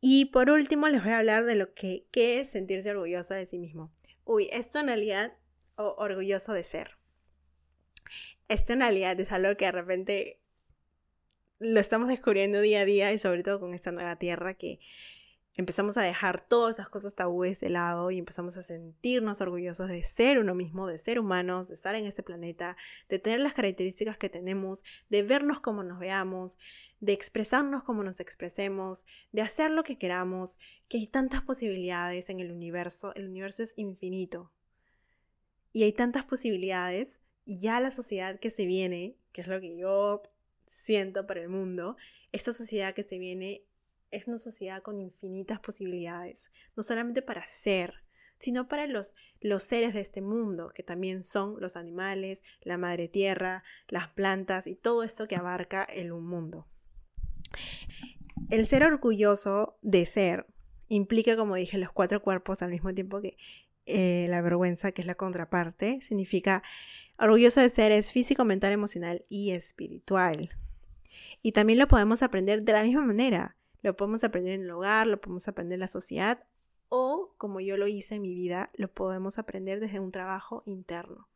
Y 0.00 0.26
por 0.26 0.50
último 0.50 0.88
les 0.88 1.02
voy 1.02 1.12
a 1.12 1.18
hablar 1.18 1.44
de 1.44 1.56
lo 1.56 1.74
que 1.74 2.06
¿qué 2.10 2.40
es 2.40 2.50
sentirse 2.50 2.90
orgulloso 2.90 3.34
de 3.34 3.46
sí 3.46 3.58
mismo. 3.58 3.92
Uy, 4.24 4.48
esto 4.52 4.78
en 4.78 4.86
realidad, 4.86 5.32
o 5.76 5.94
orgulloso 5.98 6.52
de 6.52 6.64
ser. 6.64 6.98
Esto 8.48 8.72
en 8.74 8.80
realidad 8.80 9.18
es 9.18 9.32
algo 9.32 9.56
que 9.56 9.64
de 9.64 9.72
repente 9.72 10.40
lo 11.58 11.80
estamos 11.80 12.08
descubriendo 12.08 12.60
día 12.60 12.80
a 12.80 12.84
día 12.84 13.12
y 13.12 13.18
sobre 13.18 13.42
todo 13.42 13.58
con 13.58 13.74
esta 13.74 13.90
nueva 13.90 14.16
tierra 14.16 14.54
que 14.54 14.78
empezamos 15.58 15.96
a 15.96 16.02
dejar 16.02 16.40
todas 16.40 16.76
esas 16.76 16.88
cosas 16.88 17.16
tabúes 17.16 17.58
de 17.58 17.68
lado 17.68 18.12
y 18.12 18.18
empezamos 18.18 18.56
a 18.56 18.62
sentirnos 18.62 19.40
orgullosos 19.40 19.88
de 19.88 20.04
ser 20.04 20.38
uno 20.38 20.54
mismo, 20.54 20.86
de 20.86 20.98
ser 20.98 21.18
humanos, 21.18 21.66
de 21.66 21.74
estar 21.74 21.96
en 21.96 22.06
este 22.06 22.22
planeta, 22.22 22.76
de 23.08 23.18
tener 23.18 23.40
las 23.40 23.54
características 23.54 24.16
que 24.16 24.28
tenemos, 24.28 24.84
de 25.10 25.24
vernos 25.24 25.58
como 25.58 25.82
nos 25.82 25.98
veamos, 25.98 26.58
de 27.00 27.12
expresarnos 27.12 27.82
como 27.82 28.04
nos 28.04 28.20
expresemos, 28.20 29.04
de 29.32 29.42
hacer 29.42 29.72
lo 29.72 29.82
que 29.82 29.98
queramos, 29.98 30.58
que 30.88 30.98
hay 30.98 31.08
tantas 31.08 31.42
posibilidades 31.42 32.30
en 32.30 32.38
el 32.38 32.52
universo, 32.52 33.12
el 33.16 33.26
universo 33.26 33.64
es 33.64 33.74
infinito. 33.76 34.52
Y 35.72 35.82
hay 35.82 35.92
tantas 35.92 36.24
posibilidades 36.24 37.18
y 37.44 37.58
ya 37.58 37.80
la 37.80 37.90
sociedad 37.90 38.38
que 38.38 38.52
se 38.52 38.64
viene, 38.64 39.16
que 39.32 39.40
es 39.40 39.48
lo 39.48 39.60
que 39.60 39.76
yo 39.76 40.22
siento 40.68 41.26
para 41.26 41.40
el 41.40 41.48
mundo, 41.48 41.96
esta 42.30 42.52
sociedad 42.52 42.94
que 42.94 43.02
se 43.02 43.18
viene 43.18 43.64
es 44.10 44.28
una 44.28 44.38
sociedad 44.38 44.82
con 44.82 44.98
infinitas 44.98 45.60
posibilidades, 45.60 46.50
no 46.76 46.82
solamente 46.82 47.22
para 47.22 47.46
ser, 47.46 47.94
sino 48.38 48.68
para 48.68 48.86
los, 48.86 49.14
los 49.40 49.64
seres 49.64 49.94
de 49.94 50.00
este 50.00 50.20
mundo, 50.20 50.70
que 50.74 50.82
también 50.82 51.22
son 51.22 51.60
los 51.60 51.76
animales, 51.76 52.42
la 52.62 52.78
madre 52.78 53.08
tierra, 53.08 53.64
las 53.88 54.08
plantas 54.08 54.66
y 54.66 54.76
todo 54.76 55.02
esto 55.02 55.26
que 55.26 55.36
abarca 55.36 55.82
el 55.84 56.12
mundo. 56.12 56.66
El 58.50 58.66
ser 58.66 58.84
orgulloso 58.84 59.78
de 59.82 60.06
ser 60.06 60.46
implica, 60.88 61.36
como 61.36 61.56
dije, 61.56 61.78
los 61.78 61.92
cuatro 61.92 62.22
cuerpos 62.22 62.62
al 62.62 62.70
mismo 62.70 62.94
tiempo 62.94 63.20
que 63.20 63.36
eh, 63.86 64.26
la 64.28 64.40
vergüenza, 64.40 64.92
que 64.92 65.02
es 65.02 65.06
la 65.06 65.16
contraparte, 65.16 66.00
significa 66.00 66.62
orgulloso 67.18 67.60
de 67.60 67.68
ser 67.68 67.92
es 67.92 68.12
físico, 68.12 68.44
mental, 68.44 68.72
emocional 68.72 69.24
y 69.28 69.50
espiritual. 69.50 70.50
Y 71.42 71.52
también 71.52 71.78
lo 71.78 71.88
podemos 71.88 72.22
aprender 72.22 72.62
de 72.62 72.72
la 72.72 72.84
misma 72.84 73.02
manera. 73.02 73.56
Lo 73.88 73.96
podemos 73.96 74.22
aprender 74.22 74.52
en 74.52 74.64
el 74.64 74.70
hogar, 74.70 75.06
lo 75.06 75.18
podemos 75.18 75.48
aprender 75.48 75.76
en 75.76 75.80
la 75.80 75.86
sociedad 75.86 76.44
o, 76.90 77.34
como 77.38 77.58
yo 77.60 77.78
lo 77.78 77.88
hice 77.88 78.16
en 78.16 78.20
mi 78.20 78.34
vida, 78.34 78.70
lo 78.74 78.92
podemos 78.92 79.38
aprender 79.38 79.80
desde 79.80 79.98
un 79.98 80.12
trabajo 80.12 80.62
interno 80.66 81.30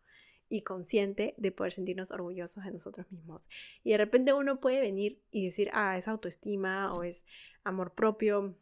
y 0.50 0.60
consciente 0.60 1.34
de 1.38 1.50
poder 1.50 1.72
sentirnos 1.72 2.10
orgullosos 2.10 2.62
de 2.64 2.72
nosotros 2.72 3.10
mismos. 3.10 3.48
Y 3.82 3.92
de 3.92 3.96
repente 3.96 4.34
uno 4.34 4.60
puede 4.60 4.82
venir 4.82 5.22
y 5.30 5.46
decir, 5.46 5.70
ah, 5.72 5.96
es 5.96 6.08
autoestima 6.08 6.92
o 6.92 7.04
es 7.04 7.24
amor 7.64 7.94
propio, 7.94 8.54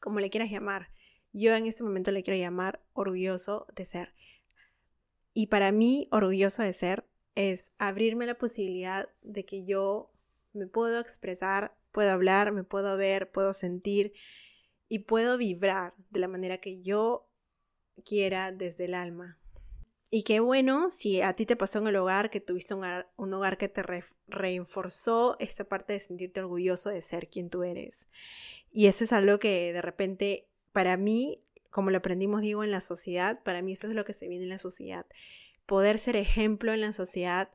como 0.00 0.18
le 0.18 0.30
quieras 0.30 0.50
llamar. 0.50 0.88
Yo 1.34 1.54
en 1.54 1.66
este 1.66 1.82
momento 1.82 2.10
le 2.10 2.22
quiero 2.22 2.40
llamar 2.40 2.82
orgulloso 2.94 3.66
de 3.76 3.84
ser. 3.84 4.14
Y 5.34 5.48
para 5.48 5.72
mí, 5.72 6.08
orgulloso 6.10 6.62
de 6.62 6.72
ser 6.72 7.06
es 7.34 7.74
abrirme 7.76 8.24
la 8.24 8.38
posibilidad 8.38 9.10
de 9.20 9.44
que 9.44 9.66
yo 9.66 10.10
me 10.54 10.66
puedo 10.66 11.00
expresar 11.00 11.76
puedo 11.94 12.10
hablar, 12.10 12.50
me 12.52 12.64
puedo 12.64 12.96
ver, 12.96 13.30
puedo 13.30 13.54
sentir 13.54 14.12
y 14.88 14.98
puedo 14.98 15.38
vibrar 15.38 15.94
de 16.10 16.18
la 16.18 16.28
manera 16.28 16.58
que 16.58 16.82
yo 16.82 17.30
quiera 18.04 18.50
desde 18.50 18.86
el 18.86 18.94
alma. 18.94 19.38
Y 20.10 20.24
qué 20.24 20.40
bueno 20.40 20.90
si 20.90 21.22
a 21.22 21.34
ti 21.34 21.46
te 21.46 21.56
pasó 21.56 21.78
en 21.78 21.86
el 21.86 21.96
hogar 21.96 22.30
que 22.30 22.40
tuviste 22.40 22.74
un 22.74 23.32
hogar, 23.32 23.58
que 23.58 23.68
te 23.68 23.82
reforzó 24.26 25.36
esta 25.38 25.64
parte 25.64 25.92
de 25.92 26.00
sentirte 26.00 26.40
orgulloso 26.40 26.90
de 26.90 27.00
ser 27.00 27.28
quien 27.28 27.48
tú 27.48 27.62
eres. 27.62 28.08
Y 28.72 28.86
eso 28.86 29.04
es 29.04 29.12
algo 29.12 29.38
que 29.38 29.72
de 29.72 29.82
repente, 29.82 30.48
para 30.72 30.96
mí, 30.96 31.44
como 31.70 31.90
lo 31.90 31.98
aprendimos, 31.98 32.42
digo, 32.42 32.64
en 32.64 32.72
la 32.72 32.80
sociedad, 32.80 33.40
para 33.44 33.62
mí 33.62 33.72
eso 33.72 33.86
es 33.86 33.94
lo 33.94 34.04
que 34.04 34.12
se 34.12 34.28
viene 34.28 34.44
en 34.44 34.50
la 34.50 34.58
sociedad. 34.58 35.06
Poder 35.64 35.98
ser 35.98 36.16
ejemplo 36.16 36.72
en 36.72 36.80
la 36.80 36.92
sociedad 36.92 37.50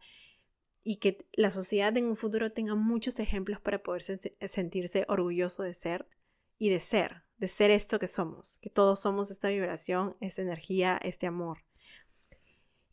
y 0.83 0.97
que 0.97 1.27
la 1.33 1.51
sociedad 1.51 1.95
en 1.97 2.05
un 2.05 2.15
futuro 2.15 2.51
tenga 2.51 2.75
muchos 2.75 3.19
ejemplos 3.19 3.59
para 3.59 3.83
poder 3.83 4.01
sentirse 4.01 5.05
orgulloso 5.07 5.63
de 5.63 5.73
ser 5.73 6.07
y 6.57 6.69
de 6.69 6.79
ser, 6.79 7.23
de 7.37 7.47
ser 7.47 7.71
esto 7.71 7.99
que 7.99 8.07
somos, 8.07 8.59
que 8.59 8.69
todos 8.69 8.99
somos 8.99 9.31
esta 9.31 9.49
vibración, 9.49 10.15
esta 10.19 10.41
energía, 10.41 10.99
este 11.01 11.27
amor. 11.27 11.59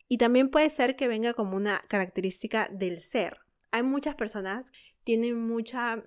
Y 0.07 0.17
también 0.17 0.49
puede 0.49 0.69
ser 0.69 0.95
que 0.95 1.07
venga 1.07 1.33
como 1.33 1.55
una 1.55 1.83
característica 1.89 2.69
del 2.69 3.01
ser. 3.01 3.39
Hay 3.71 3.83
muchas 3.83 4.15
personas 4.15 4.71
tienen 5.07 5.39
mucha 5.47 6.03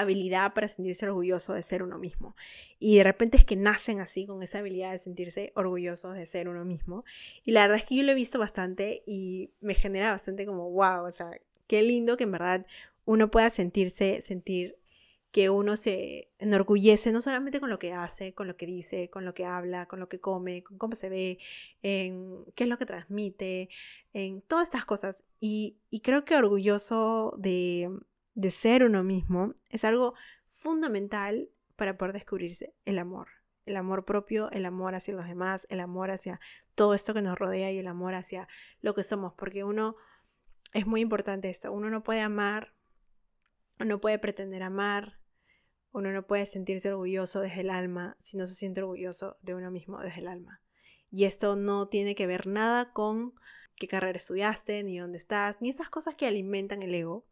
habilidad 0.00 0.52
para 0.54 0.68
sentirse 0.68 1.06
orgulloso 1.06 1.54
de 1.54 1.62
ser 1.62 1.82
uno 1.82 1.98
mismo. 1.98 2.36
Y 2.78 2.96
de 2.98 3.04
repente 3.04 3.36
es 3.36 3.44
que 3.44 3.56
nacen 3.56 4.00
así 4.00 4.26
con 4.26 4.42
esa 4.42 4.58
habilidad 4.58 4.92
de 4.92 4.98
sentirse 4.98 5.52
orgullosos 5.54 6.14
de 6.14 6.26
ser 6.26 6.48
uno 6.48 6.64
mismo. 6.64 7.04
Y 7.44 7.52
la 7.52 7.62
verdad 7.62 7.78
es 7.78 7.84
que 7.84 7.96
yo 7.96 8.02
lo 8.02 8.12
he 8.12 8.14
visto 8.14 8.38
bastante 8.38 9.02
y 9.06 9.50
me 9.60 9.74
genera 9.74 10.10
bastante 10.10 10.46
como, 10.46 10.70
wow, 10.70 11.06
o 11.06 11.12
sea, 11.12 11.30
qué 11.66 11.82
lindo 11.82 12.16
que 12.16 12.24
en 12.24 12.32
verdad 12.32 12.66
uno 13.04 13.30
pueda 13.30 13.50
sentirse, 13.50 14.22
sentir 14.22 14.76
que 15.30 15.48
uno 15.48 15.76
se 15.76 16.28
enorgullece 16.38 17.12
no 17.12 17.20
solamente 17.20 17.60
con 17.60 17.70
lo 17.70 17.78
que 17.78 17.92
hace, 17.92 18.34
con 18.34 18.48
lo 18.48 18.56
que 18.56 18.66
dice, 18.66 19.10
con 19.10 19.24
lo 19.24 19.34
que 19.34 19.44
habla, 19.44 19.86
con 19.86 20.00
lo 20.00 20.08
que 20.08 20.18
come, 20.18 20.64
con 20.64 20.76
cómo 20.78 20.94
se 20.96 21.08
ve, 21.08 21.38
en 21.82 22.44
qué 22.56 22.64
es 22.64 22.70
lo 22.70 22.78
que 22.78 22.86
transmite, 22.86 23.68
en 24.12 24.42
todas 24.42 24.68
estas 24.68 24.84
cosas. 24.84 25.22
Y, 25.38 25.76
y 25.88 26.00
creo 26.00 26.24
que 26.24 26.36
orgulloso 26.36 27.34
de, 27.38 27.90
de 28.34 28.50
ser 28.50 28.84
uno 28.84 29.02
mismo 29.02 29.54
es 29.70 29.84
algo 29.84 30.14
fundamental 30.48 31.50
para 31.76 31.96
poder 31.96 32.12
descubrirse 32.12 32.74
el 32.84 32.98
amor. 32.98 33.28
El 33.66 33.76
amor 33.76 34.04
propio, 34.04 34.50
el 34.50 34.66
amor 34.66 34.94
hacia 34.94 35.14
los 35.14 35.26
demás, 35.26 35.66
el 35.70 35.80
amor 35.80 36.10
hacia 36.10 36.40
todo 36.74 36.94
esto 36.94 37.14
que 37.14 37.22
nos 37.22 37.38
rodea 37.38 37.70
y 37.70 37.78
el 37.78 37.86
amor 37.86 38.14
hacia 38.14 38.48
lo 38.80 38.94
que 38.94 39.02
somos. 39.02 39.34
Porque 39.34 39.64
uno, 39.64 39.96
es 40.72 40.86
muy 40.86 41.00
importante 41.00 41.50
esto, 41.50 41.72
uno 41.72 41.90
no 41.90 42.02
puede 42.02 42.20
amar, 42.20 42.74
no 43.78 44.00
puede 44.00 44.18
pretender 44.18 44.62
amar, 44.62 45.20
uno 45.92 46.12
no 46.12 46.26
puede 46.26 46.46
sentirse 46.46 46.90
orgulloso 46.90 47.40
desde 47.40 47.62
el 47.62 47.70
alma 47.70 48.16
si 48.20 48.36
no 48.36 48.46
se 48.46 48.54
siente 48.54 48.80
orgulloso 48.82 49.38
de 49.42 49.54
uno 49.54 49.70
mismo 49.70 50.00
desde 50.00 50.20
el 50.20 50.28
alma. 50.28 50.62
Y 51.10 51.24
esto 51.24 51.56
no 51.56 51.88
tiene 51.88 52.14
que 52.14 52.26
ver 52.26 52.46
nada 52.46 52.92
con 52.92 53.34
qué 53.76 53.88
carrera 53.88 54.16
estudiaste, 54.16 54.82
ni 54.84 54.98
dónde 54.98 55.18
estás, 55.18 55.60
ni 55.60 55.70
esas 55.70 55.90
cosas 55.90 56.14
que 56.14 56.26
alimentan 56.26 56.82
el 56.82 56.94
ego, 56.94 57.26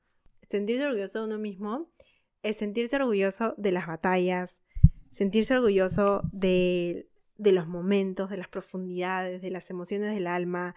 sentirse 0.48 0.86
orgulloso 0.86 1.20
de 1.20 1.26
uno 1.26 1.38
mismo 1.38 1.90
es 2.42 2.56
sentirse 2.56 2.96
orgulloso 2.96 3.54
de 3.56 3.72
las 3.72 3.86
batallas, 3.86 4.60
sentirse 5.12 5.56
orgulloso 5.56 6.22
de, 6.32 7.08
de 7.36 7.52
los 7.52 7.66
momentos, 7.66 8.30
de 8.30 8.36
las 8.36 8.48
profundidades, 8.48 9.42
de 9.42 9.50
las 9.50 9.70
emociones 9.70 10.14
del 10.14 10.26
alma, 10.26 10.74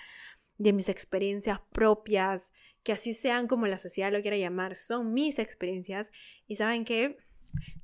de 0.57 0.73
mis 0.73 0.89
experiencias 0.89 1.59
propias, 1.71 2.51
que 2.83 2.91
así 2.91 3.13
sean 3.13 3.47
como 3.47 3.67
la 3.67 3.77
sociedad 3.77 4.11
lo 4.11 4.21
quiera 4.21 4.37
llamar, 4.37 4.75
son 4.75 5.13
mis 5.13 5.39
experiencias. 5.39 6.11
Y 6.47 6.55
saben 6.55 6.83
que 6.85 7.17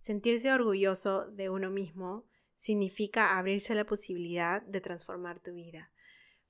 sentirse 0.02 0.52
orgulloso 0.52 1.28
de 1.32 1.50
uno 1.50 1.70
mismo 1.70 2.26
significa 2.58 3.38
abrirse 3.38 3.74
a 3.74 3.76
la 3.76 3.86
posibilidad 3.86 4.62
de 4.64 4.82
transformar 4.82 5.40
tu 5.40 5.54
vida. 5.54 5.92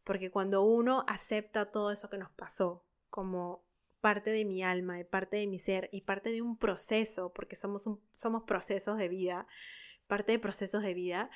Porque 0.03 0.31
cuando 0.31 0.63
uno 0.63 1.03
acepta 1.07 1.69
todo 1.69 1.91
eso 1.91 2.09
que 2.09 2.17
nos 2.17 2.31
pasó 2.31 2.85
como 3.09 3.66
parte 4.07 4.29
de 4.29 4.45
mi 4.45 4.63
alma, 4.63 5.01
y 5.01 5.03
parte 5.03 5.35
de 5.35 5.47
mi 5.47 5.59
ser 5.59 5.89
y 5.91 5.99
parte 5.99 6.31
de 6.31 6.41
un 6.41 6.57
proceso, 6.57 7.33
porque 7.33 7.57
somos, 7.57 7.89
somos 8.13 8.43
procesos 8.43 8.97
de 8.97 9.09
vida, 9.09 9.47
parte 10.07 10.31
de 10.31 10.39
procesos 10.39 10.81
de 10.81 10.93
vida, 10.93 11.29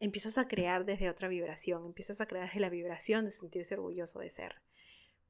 empiezas 0.00 0.36
a 0.36 0.48
crear 0.48 0.84
desde 0.84 1.08
otra 1.08 1.28
vibración, 1.28 1.86
empiezas 1.86 2.20
a 2.20 2.26
crear 2.26 2.46
desde 2.46 2.58
la 2.58 2.68
vibración 2.68 3.26
de 3.26 3.30
sentirse 3.30 3.74
orgulloso 3.74 4.18
de 4.18 4.30
ser. 4.30 4.56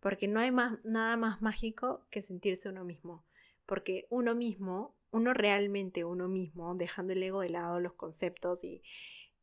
Porque 0.00 0.26
no 0.26 0.40
hay 0.40 0.50
más, 0.50 0.82
nada 0.84 1.18
más 1.18 1.42
mágico 1.42 2.06
que 2.08 2.22
sentirse 2.22 2.70
uno 2.70 2.82
mismo. 2.82 3.26
Porque 3.66 4.06
uno 4.08 4.34
mismo, 4.34 4.96
uno 5.10 5.34
realmente 5.34 6.06
uno 6.06 6.28
mismo, 6.28 6.74
dejando 6.76 7.12
el 7.12 7.22
ego 7.22 7.42
de 7.42 7.50
lado, 7.50 7.78
los 7.78 7.92
conceptos 7.92 8.64
y, 8.64 8.82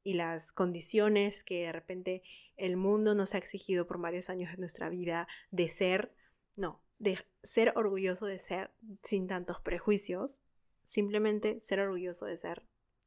y 0.04 0.16
las 0.16 0.54
condiciones 0.54 1.44
que 1.44 1.68
de 1.68 1.72
repente 1.72 2.24
el 2.58 2.78
mundo 2.78 3.14
nos 3.14 3.36
ha 3.36 3.38
exigido 3.38 3.86
por 3.86 4.00
varios 4.02 4.32
años 4.32 4.50
de 4.54 4.58
nuestra 4.58 4.90
vida 4.90 5.28
de 5.52 5.68
ser, 5.68 6.16
no, 6.58 6.82
de 7.04 7.20
ser 7.44 7.74
orgulloso 7.76 8.26
de 8.26 8.40
ser 8.40 8.72
sin 9.04 9.28
tantos 9.28 9.60
prejuicios, 9.60 10.40
simplemente 10.86 11.60
ser 11.60 11.82
orgulloso 11.82 12.26
de 12.26 12.38
ser 12.38 12.64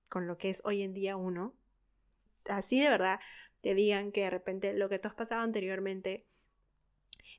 con 0.08 0.26
lo 0.26 0.36
que 0.36 0.50
es 0.50 0.60
hoy 0.64 0.82
en 0.82 0.92
día 0.92 1.16
uno. 1.16 1.54
Así 2.44 2.80
de 2.80 2.90
verdad 2.90 3.18
te 3.62 3.74
digan 3.74 4.12
que 4.12 4.22
de 4.22 4.30
repente 4.30 4.74
lo 4.74 4.88
que 4.88 4.98
tú 4.98 5.08
has 5.08 5.14
pasado 5.14 5.40
anteriormente 5.42 6.26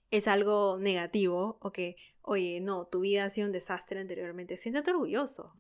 es 0.10 0.28
algo 0.28 0.78
negativo 0.80 1.60
o 1.62 1.72
que, 1.72 1.96
oye, 2.22 2.60
no, 2.60 2.88
tu 2.88 3.02
vida 3.02 3.26
ha 3.26 3.30
sido 3.30 3.48
un 3.48 3.54
desastre 3.54 4.00
anteriormente, 4.00 4.58
siéntete 4.58 4.92
orgulloso. 4.92 5.54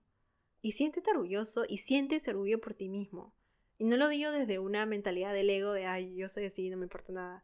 Y 0.62 0.71
siéntete 0.71 1.12
orgulloso 1.12 1.65
y 1.67 1.77
sientes 1.77 2.27
orgullo 2.27 2.60
por 2.60 2.73
ti 2.73 2.89
mismo. 2.89 3.36
Y 3.77 3.86
no 3.86 3.95
lo 3.95 4.07
digo 4.07 4.31
desde 4.31 4.57
una 4.57 4.88
mentalidad 4.88 5.31
del 5.33 5.51
ego 5.51 5.71
de, 5.71 5.86
ay, 5.86 6.15
yo 6.15 6.27
soy 6.27 6.45
así, 6.45 6.69
no 6.69 6.77
me 6.77 6.86
importa 6.86 7.13
nada 7.13 7.43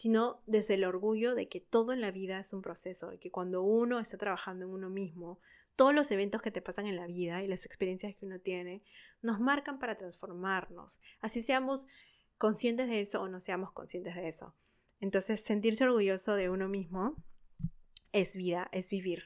sino 0.00 0.40
desde 0.46 0.74
el 0.74 0.84
orgullo 0.84 1.34
de 1.34 1.50
que 1.50 1.60
todo 1.60 1.92
en 1.92 2.00
la 2.00 2.10
vida 2.10 2.40
es 2.40 2.54
un 2.54 2.62
proceso 2.62 3.12
y 3.12 3.18
que 3.18 3.30
cuando 3.30 3.60
uno 3.60 4.00
está 4.00 4.16
trabajando 4.16 4.64
en 4.64 4.70
uno 4.70 4.88
mismo, 4.88 5.38
todos 5.76 5.92
los 5.92 6.10
eventos 6.10 6.40
que 6.40 6.50
te 6.50 6.62
pasan 6.62 6.86
en 6.86 6.96
la 6.96 7.06
vida 7.06 7.42
y 7.42 7.46
las 7.46 7.66
experiencias 7.66 8.14
que 8.16 8.24
uno 8.24 8.40
tiene 8.40 8.82
nos 9.20 9.40
marcan 9.40 9.78
para 9.78 9.96
transformarnos. 9.96 11.00
Así 11.20 11.42
seamos 11.42 11.86
conscientes 12.38 12.88
de 12.88 13.02
eso 13.02 13.20
o 13.20 13.28
no 13.28 13.40
seamos 13.40 13.72
conscientes 13.72 14.14
de 14.14 14.26
eso. 14.26 14.54
Entonces, 15.00 15.42
sentirse 15.42 15.84
orgulloso 15.84 16.34
de 16.34 16.48
uno 16.48 16.66
mismo 16.66 17.22
es 18.12 18.36
vida, 18.36 18.70
es 18.72 18.88
vivir. 18.88 19.24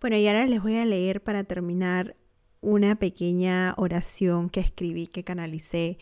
Bueno, 0.00 0.16
y 0.16 0.26
ahora 0.26 0.46
les 0.46 0.62
voy 0.62 0.76
a 0.76 0.86
leer 0.86 1.22
para 1.22 1.44
terminar 1.44 2.16
una 2.62 2.98
pequeña 2.98 3.74
oración 3.76 4.48
que 4.48 4.60
escribí, 4.60 5.06
que 5.06 5.22
canalicé 5.22 5.98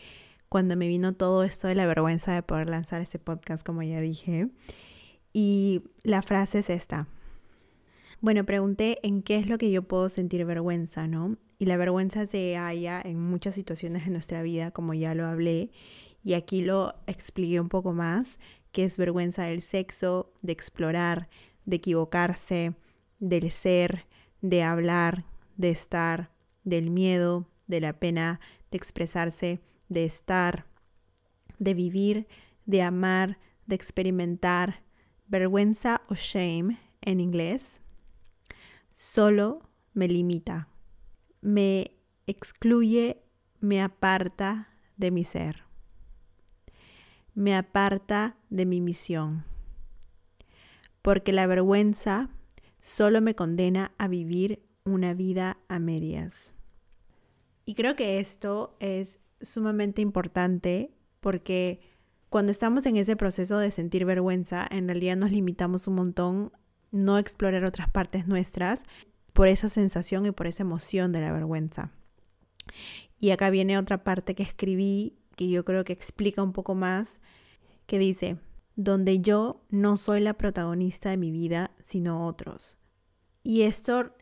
cuando 0.51 0.75
me 0.75 0.89
vino 0.89 1.13
todo 1.13 1.45
esto 1.45 1.69
de 1.69 1.75
la 1.75 1.85
vergüenza 1.85 2.33
de 2.33 2.43
poder 2.43 2.69
lanzar 2.69 2.99
este 2.99 3.19
podcast, 3.19 3.65
como 3.65 3.83
ya 3.83 4.01
dije. 4.01 4.49
Y 5.31 5.83
la 6.03 6.21
frase 6.21 6.59
es 6.59 6.69
esta. 6.69 7.07
Bueno, 8.19 8.45
pregunté 8.45 8.99
en 9.07 9.21
qué 9.21 9.37
es 9.37 9.47
lo 9.47 9.57
que 9.57 9.71
yo 9.71 9.83
puedo 9.83 10.09
sentir 10.09 10.43
vergüenza, 10.43 11.07
¿no? 11.07 11.37
Y 11.57 11.67
la 11.67 11.77
vergüenza 11.77 12.25
se 12.25 12.57
halla 12.57 13.01
en 13.01 13.17
muchas 13.17 13.55
situaciones 13.55 14.03
de 14.03 14.11
nuestra 14.11 14.43
vida, 14.43 14.71
como 14.71 14.93
ya 14.93 15.15
lo 15.15 15.25
hablé, 15.25 15.71
y 16.21 16.33
aquí 16.33 16.61
lo 16.61 16.95
expliqué 17.07 17.61
un 17.61 17.69
poco 17.69 17.93
más, 17.93 18.37
que 18.73 18.83
es 18.83 18.97
vergüenza 18.97 19.43
del 19.43 19.61
sexo, 19.61 20.33
de 20.41 20.51
explorar, 20.51 21.29
de 21.63 21.77
equivocarse, 21.77 22.75
del 23.19 23.51
ser, 23.51 24.05
de 24.41 24.63
hablar, 24.63 25.23
de 25.55 25.69
estar, 25.69 26.29
del 26.65 26.89
miedo, 26.91 27.47
de 27.67 27.79
la 27.79 27.93
pena, 27.93 28.41
de 28.69 28.77
expresarse, 28.77 29.61
de 29.91 30.05
estar, 30.05 30.65
de 31.59 31.73
vivir, 31.73 32.27
de 32.65 32.81
amar, 32.81 33.39
de 33.67 33.75
experimentar, 33.75 34.83
vergüenza 35.27 36.01
o 36.07 36.15
shame 36.15 36.79
en 37.01 37.19
inglés, 37.19 37.81
solo 38.93 39.69
me 39.93 40.07
limita, 40.07 40.69
me 41.41 41.91
excluye, 42.25 43.21
me 43.59 43.81
aparta 43.81 44.69
de 44.95 45.11
mi 45.11 45.25
ser, 45.25 45.63
me 47.35 47.53
aparta 47.53 48.37
de 48.49 48.65
mi 48.65 48.79
misión, 48.79 49.43
porque 51.01 51.33
la 51.33 51.47
vergüenza 51.47 52.29
solo 52.79 53.19
me 53.19 53.35
condena 53.35 53.91
a 53.97 54.07
vivir 54.07 54.63
una 54.85 55.13
vida 55.13 55.57
a 55.67 55.79
medias. 55.79 56.53
Y 57.65 57.75
creo 57.75 57.95
que 57.95 58.19
esto 58.19 58.75
es 58.79 59.19
sumamente 59.41 60.01
importante 60.01 60.91
porque 61.19 61.81
cuando 62.29 62.51
estamos 62.51 62.85
en 62.85 62.97
ese 62.97 63.15
proceso 63.15 63.57
de 63.57 63.71
sentir 63.71 64.05
vergüenza, 64.05 64.65
en 64.69 64.87
realidad 64.87 65.17
nos 65.17 65.31
limitamos 65.31 65.87
un 65.87 65.95
montón 65.95 66.51
no 66.91 67.17
explorar 67.17 67.63
otras 67.65 67.89
partes 67.89 68.27
nuestras 68.27 68.83
por 69.33 69.47
esa 69.47 69.69
sensación 69.69 70.25
y 70.25 70.31
por 70.31 70.47
esa 70.47 70.63
emoción 70.63 71.11
de 71.11 71.21
la 71.21 71.31
vergüenza. 71.31 71.91
Y 73.19 73.31
acá 73.31 73.49
viene 73.49 73.77
otra 73.77 74.03
parte 74.03 74.35
que 74.35 74.43
escribí 74.43 75.17
que 75.35 75.49
yo 75.49 75.65
creo 75.65 75.83
que 75.83 75.93
explica 75.93 76.43
un 76.43 76.53
poco 76.53 76.75
más, 76.75 77.19
que 77.85 77.97
dice, 77.97 78.37
donde 78.75 79.19
yo 79.19 79.65
no 79.69 79.97
soy 79.97 80.21
la 80.21 80.33
protagonista 80.33 81.09
de 81.09 81.17
mi 81.17 81.31
vida, 81.31 81.71
sino 81.81 82.27
otros. 82.27 82.77
Y 83.43 83.63
esto, 83.63 84.15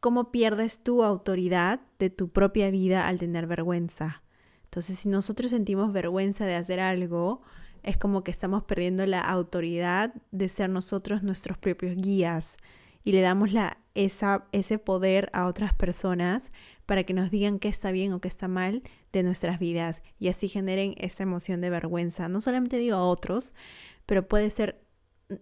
¿cómo 0.00 0.30
pierdes 0.30 0.82
tu 0.82 1.04
autoridad 1.04 1.80
de 1.98 2.10
tu 2.10 2.30
propia 2.30 2.70
vida 2.70 3.06
al 3.06 3.18
tener 3.18 3.46
vergüenza? 3.46 4.22
Entonces, 4.70 5.00
si 5.00 5.08
nosotros 5.08 5.50
sentimos 5.50 5.92
vergüenza 5.92 6.46
de 6.46 6.54
hacer 6.54 6.78
algo, 6.78 7.42
es 7.82 7.96
como 7.96 8.22
que 8.22 8.30
estamos 8.30 8.62
perdiendo 8.62 9.04
la 9.04 9.20
autoridad 9.20 10.14
de 10.30 10.48
ser 10.48 10.70
nosotros 10.70 11.24
nuestros 11.24 11.58
propios 11.58 11.96
guías 11.96 12.56
y 13.02 13.10
le 13.10 13.20
damos 13.20 13.52
la, 13.52 13.78
esa, 13.96 14.46
ese 14.52 14.78
poder 14.78 15.28
a 15.32 15.46
otras 15.46 15.74
personas 15.74 16.52
para 16.86 17.02
que 17.02 17.14
nos 17.14 17.32
digan 17.32 17.58
qué 17.58 17.66
está 17.66 17.90
bien 17.90 18.12
o 18.12 18.20
qué 18.20 18.28
está 18.28 18.46
mal 18.46 18.84
de 19.12 19.24
nuestras 19.24 19.58
vidas 19.58 20.04
y 20.20 20.28
así 20.28 20.46
generen 20.46 20.94
esa 20.98 21.24
emoción 21.24 21.60
de 21.60 21.70
vergüenza. 21.70 22.28
No 22.28 22.40
solamente 22.40 22.76
digo 22.76 22.96
a 22.96 23.04
otros, 23.04 23.56
pero 24.06 24.28
puede 24.28 24.50
ser 24.50 24.80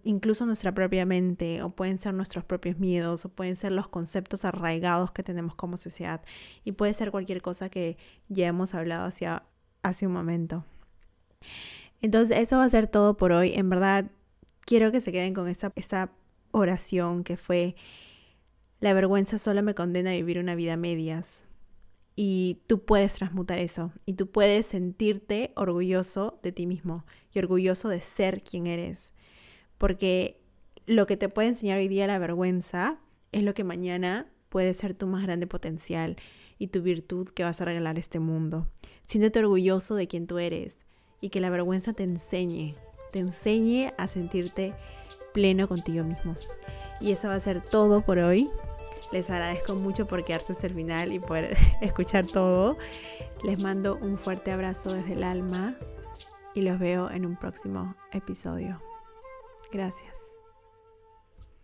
incluso 0.03 0.45
nuestra 0.45 0.73
propia 0.73 1.05
mente 1.05 1.61
o 1.63 1.69
pueden 1.69 1.97
ser 1.97 2.13
nuestros 2.13 2.43
propios 2.43 2.77
miedos 2.79 3.25
o 3.25 3.29
pueden 3.29 3.55
ser 3.55 3.71
los 3.71 3.87
conceptos 3.87 4.45
arraigados 4.45 5.11
que 5.11 5.23
tenemos 5.23 5.55
como 5.55 5.77
sociedad 5.77 6.21
y 6.63 6.73
puede 6.73 6.93
ser 6.93 7.11
cualquier 7.11 7.41
cosa 7.41 7.69
que 7.69 7.97
ya 8.27 8.47
hemos 8.47 8.75
hablado 8.75 9.05
hacia, 9.05 9.43
hace 9.81 10.07
un 10.07 10.13
momento. 10.13 10.65
Entonces 12.01 12.37
eso 12.37 12.57
va 12.57 12.65
a 12.65 12.69
ser 12.69 12.87
todo 12.87 13.17
por 13.17 13.31
hoy. 13.31 13.53
En 13.53 13.69
verdad 13.69 14.05
quiero 14.65 14.91
que 14.91 15.01
se 15.01 15.11
queden 15.11 15.33
con 15.33 15.47
esta, 15.47 15.71
esta 15.75 16.11
oración 16.51 17.23
que 17.23 17.37
fue, 17.37 17.75
la 18.79 18.93
vergüenza 18.93 19.39
solo 19.39 19.63
me 19.63 19.75
condena 19.75 20.11
a 20.11 20.13
vivir 20.13 20.39
una 20.39 20.55
vida 20.55 20.77
medias. 20.77 21.45
Y 22.15 22.61
tú 22.67 22.83
puedes 22.83 23.13
transmutar 23.13 23.59
eso 23.59 23.93
y 24.05 24.15
tú 24.15 24.29
puedes 24.29 24.65
sentirte 24.65 25.53
orgulloso 25.55 26.37
de 26.43 26.51
ti 26.51 26.65
mismo 26.65 27.05
y 27.33 27.39
orgulloso 27.39 27.87
de 27.87 28.01
ser 28.01 28.43
quien 28.43 28.67
eres. 28.67 29.13
Porque 29.79 30.39
lo 30.85 31.07
que 31.07 31.17
te 31.17 31.29
puede 31.29 31.47
enseñar 31.47 31.79
hoy 31.79 31.87
día 31.87 32.05
la 32.05 32.19
vergüenza 32.19 32.99
es 33.31 33.41
lo 33.41 33.55
que 33.55 33.63
mañana 33.63 34.27
puede 34.49 34.75
ser 34.75 34.93
tu 34.93 35.07
más 35.07 35.23
grande 35.23 35.47
potencial 35.47 36.17
y 36.59 36.67
tu 36.67 36.81
virtud 36.81 37.29
que 37.29 37.43
vas 37.43 37.61
a 37.61 37.65
regalar 37.65 37.95
a 37.95 37.99
este 37.99 38.19
mundo. 38.19 38.67
Siéntete 39.05 39.39
orgulloso 39.39 39.95
de 39.95 40.07
quien 40.07 40.27
tú 40.27 40.37
eres 40.37 40.85
y 41.21 41.29
que 41.29 41.39
la 41.39 41.49
vergüenza 41.49 41.93
te 41.93 42.03
enseñe, 42.03 42.75
te 43.11 43.19
enseñe 43.19 43.93
a 43.97 44.07
sentirte 44.07 44.75
pleno 45.33 45.67
contigo 45.67 46.03
mismo. 46.03 46.35
Y 46.99 47.11
eso 47.11 47.29
va 47.29 47.35
a 47.35 47.39
ser 47.39 47.61
todo 47.61 48.01
por 48.01 48.19
hoy. 48.19 48.49
Les 49.11 49.29
agradezco 49.29 49.75
mucho 49.75 50.05
por 50.05 50.25
quedarse 50.25 50.53
hasta 50.53 50.67
el 50.67 50.73
final 50.73 51.13
y 51.13 51.19
poder 51.19 51.57
escuchar 51.81 52.27
todo. 52.27 52.77
Les 53.43 53.59
mando 53.59 53.97
un 54.01 54.17
fuerte 54.17 54.51
abrazo 54.51 54.93
desde 54.93 55.13
el 55.13 55.23
alma 55.23 55.75
y 56.53 56.61
los 56.61 56.77
veo 56.77 57.09
en 57.09 57.25
un 57.25 57.37
próximo 57.37 57.95
episodio. 58.11 58.88
Gracias. 59.71 60.28